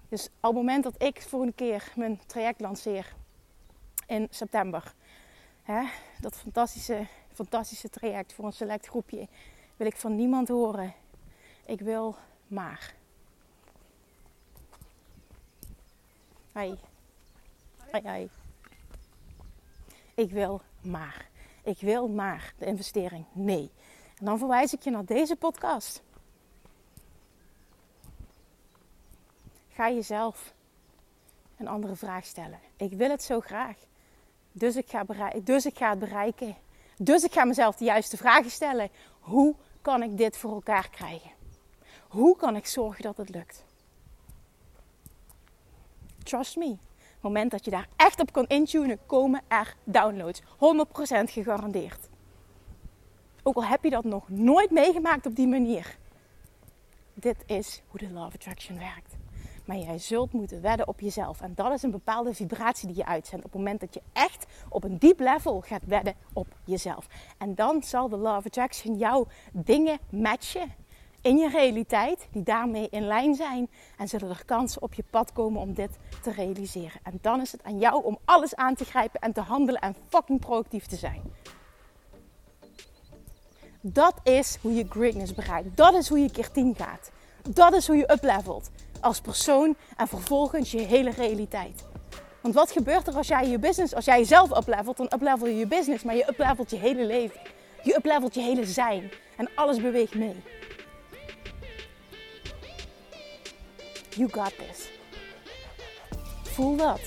Dus 0.08 0.26
op 0.26 0.32
het 0.42 0.52
moment 0.52 0.84
dat 0.84 1.02
ik 1.02 1.22
voor 1.22 1.42
een 1.42 1.54
keer 1.54 1.92
mijn 1.96 2.20
traject 2.26 2.60
lanceer 2.60 3.14
in 4.06 4.26
september. 4.30 4.94
Hè, 5.62 5.82
dat 6.20 6.36
fantastische, 6.36 7.06
fantastische 7.32 7.88
traject 7.88 8.32
voor 8.32 8.44
een 8.44 8.52
select 8.52 8.86
groepje. 8.86 9.28
Wil 9.76 9.86
ik 9.86 9.96
van 9.96 10.16
niemand 10.16 10.48
horen. 10.48 10.94
Ik 11.66 11.80
wil 11.80 12.16
maar. 12.46 12.94
Hoi. 16.52 16.78
Hoi, 17.90 18.02
hoi. 18.02 18.30
Ik 20.14 20.30
wil 20.30 20.60
maar. 20.80 21.28
Ik 21.62 21.80
wil 21.80 22.08
maar 22.08 22.54
de 22.58 22.66
investering. 22.66 23.24
Nee. 23.32 23.70
En 24.18 24.24
dan 24.24 24.38
verwijs 24.38 24.72
ik 24.72 24.82
je 24.82 24.90
naar 24.90 25.04
deze 25.04 25.36
podcast. 25.36 26.02
Ga 29.68 29.90
jezelf 29.90 30.54
een 31.56 31.68
andere 31.68 31.96
vraag 31.96 32.24
stellen. 32.24 32.58
Ik 32.76 32.92
wil 32.92 33.10
het 33.10 33.22
zo 33.22 33.40
graag. 33.40 33.76
Dus 34.52 34.76
ik 34.76 34.90
ga, 34.90 35.04
dus 35.42 35.66
ik 35.66 35.76
ga 35.76 35.90
het 35.90 35.98
bereiken. 35.98 36.56
Dus 36.96 37.24
ik 37.24 37.32
ga 37.32 37.44
mezelf 37.44 37.76
de 37.76 37.84
juiste 37.84 38.16
vragen 38.16 38.50
stellen. 38.50 38.90
Hoe 39.20 39.54
kan 39.82 40.02
ik 40.02 40.16
dit 40.16 40.36
voor 40.36 40.52
elkaar 40.52 40.90
krijgen? 40.90 41.30
Hoe 42.12 42.36
kan 42.36 42.56
ik 42.56 42.66
zorgen 42.66 43.02
dat 43.02 43.16
het 43.16 43.28
lukt? 43.28 43.64
Trust 46.22 46.56
me. 46.56 46.68
Het 46.96 47.22
moment 47.22 47.50
dat 47.50 47.64
je 47.64 47.70
daar 47.70 47.88
echt 47.96 48.20
op 48.20 48.32
kan 48.32 48.46
intunen, 48.46 48.98
komen 49.06 49.42
er 49.48 49.76
downloads. 49.84 50.40
100% 50.40 50.44
gegarandeerd. 51.24 52.08
Ook 53.42 53.56
al 53.56 53.64
heb 53.64 53.84
je 53.84 53.90
dat 53.90 54.04
nog 54.04 54.28
nooit 54.28 54.70
meegemaakt 54.70 55.26
op 55.26 55.36
die 55.36 55.46
manier. 55.46 55.98
Dit 57.14 57.36
is 57.46 57.82
hoe 57.88 58.00
de 58.00 58.10
Law 58.10 58.26
of 58.26 58.34
Attraction 58.34 58.78
werkt. 58.78 59.16
Maar 59.64 59.76
jij 59.76 59.98
zult 59.98 60.32
moeten 60.32 60.62
wedden 60.62 60.88
op 60.88 61.00
jezelf. 61.00 61.40
En 61.40 61.54
dat 61.54 61.72
is 61.72 61.82
een 61.82 61.90
bepaalde 61.90 62.34
vibratie 62.34 62.86
die 62.86 62.96
je 62.96 63.06
uitzendt. 63.06 63.44
Op 63.44 63.52
het 63.52 63.60
moment 63.60 63.80
dat 63.80 63.94
je 63.94 64.02
echt 64.12 64.46
op 64.68 64.84
een 64.84 64.98
diep 64.98 65.20
level 65.20 65.60
gaat 65.60 65.84
wedden 65.84 66.14
op 66.32 66.46
jezelf. 66.64 67.06
En 67.38 67.54
dan 67.54 67.82
zal 67.82 68.08
de 68.08 68.16
Law 68.16 68.46
Attraction 68.46 68.96
jouw 68.96 69.26
dingen 69.52 69.98
matchen 70.10 70.81
in 71.22 71.36
je 71.36 71.48
realiteit. 71.48 72.26
Die 72.30 72.42
daarmee 72.42 72.88
in 72.90 73.06
lijn 73.06 73.34
zijn. 73.34 73.70
En 73.98 74.08
zullen 74.08 74.28
er 74.28 74.44
kansen 74.44 74.82
op 74.82 74.94
je 74.94 75.04
pad 75.10 75.32
komen 75.32 75.60
om 75.60 75.74
dit 75.74 75.90
te 76.22 76.32
realiseren. 76.32 77.00
En 77.02 77.18
dan 77.20 77.40
is 77.40 77.52
het 77.52 77.64
aan 77.64 77.78
jou 77.78 78.04
om 78.04 78.18
alles 78.24 78.54
aan 78.54 78.74
te 78.74 78.84
grijpen 78.84 79.20
en 79.20 79.32
te 79.32 79.40
handelen 79.40 79.80
en 79.80 79.96
fucking 80.08 80.40
proactief 80.40 80.86
te 80.86 80.96
zijn. 80.96 81.22
Dat 83.80 84.14
is 84.22 84.58
hoe 84.60 84.74
je 84.74 84.86
greatness 84.88 85.34
bereikt. 85.34 85.76
Dat 85.76 85.94
is 85.94 86.08
hoe 86.08 86.18
je 86.18 86.30
keer 86.30 86.50
10 86.50 86.74
gaat. 86.74 87.10
Dat 87.48 87.72
is 87.72 87.86
hoe 87.86 87.96
je 87.96 88.12
uplevelt 88.12 88.70
als 89.00 89.20
persoon 89.20 89.76
en 89.96 90.08
vervolgens 90.08 90.70
je 90.70 90.78
hele 90.78 91.10
realiteit. 91.10 91.84
Want 92.40 92.54
wat 92.54 92.70
gebeurt 92.70 93.06
er 93.06 93.14
als 93.14 93.28
jij 93.28 93.48
je 93.48 93.58
business, 93.58 93.94
als 93.94 94.04
jij 94.04 94.18
jezelf 94.18 94.56
uplevelt, 94.56 94.96
dan 94.96 95.10
uplevel 95.14 95.46
je 95.46 95.56
je 95.56 95.66
business, 95.66 96.04
maar 96.04 96.16
je 96.16 96.26
uplevelt 96.28 96.70
je 96.70 96.76
hele 96.76 97.04
leven. 97.06 97.40
Je 97.82 97.94
uplevelt 97.96 98.34
je 98.34 98.40
hele 98.40 98.66
zijn 98.66 99.10
en 99.36 99.48
alles 99.54 99.80
beweegt 99.80 100.14
mee. 100.14 100.36
You 104.16 104.28
got 104.30 104.52
this. 104.58 104.88
Voel 106.42 106.76
dat. 106.76 107.00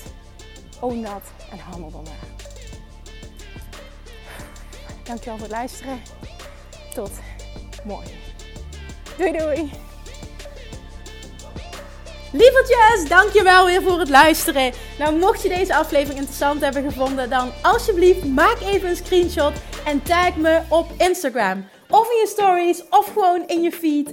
Own 0.80 1.02
dat 1.02 1.22
en 1.50 1.58
handel 1.58 2.02
naar. 2.04 2.14
Dankjewel 5.02 5.38
voor 5.38 5.46
het 5.46 5.56
luisteren. 5.56 6.02
Tot 6.94 7.10
morgen. 7.84 8.16
Doei 9.16 9.32
doei. 9.32 9.70
Lievertjes, 12.32 13.08
dankjewel 13.08 13.66
weer 13.66 13.82
voor 13.82 13.98
het 13.98 14.08
luisteren. 14.08 14.72
Nou, 14.98 15.16
mocht 15.18 15.42
je 15.42 15.48
deze 15.48 15.76
aflevering 15.76 16.18
interessant 16.18 16.60
hebben 16.60 16.82
gevonden, 16.82 17.30
dan 17.30 17.52
alsjeblieft 17.62 18.24
maak 18.24 18.60
even 18.60 18.88
een 18.88 18.96
screenshot 18.96 19.52
en 19.84 20.02
tag 20.02 20.36
me 20.36 20.60
op 20.68 20.86
Instagram. 20.98 21.68
Of 21.88 22.10
in 22.10 22.16
je 22.16 22.26
stories, 22.26 22.82
of 22.88 23.12
gewoon 23.12 23.46
in 23.46 23.62
je 23.62 23.72
feed. 23.72 24.12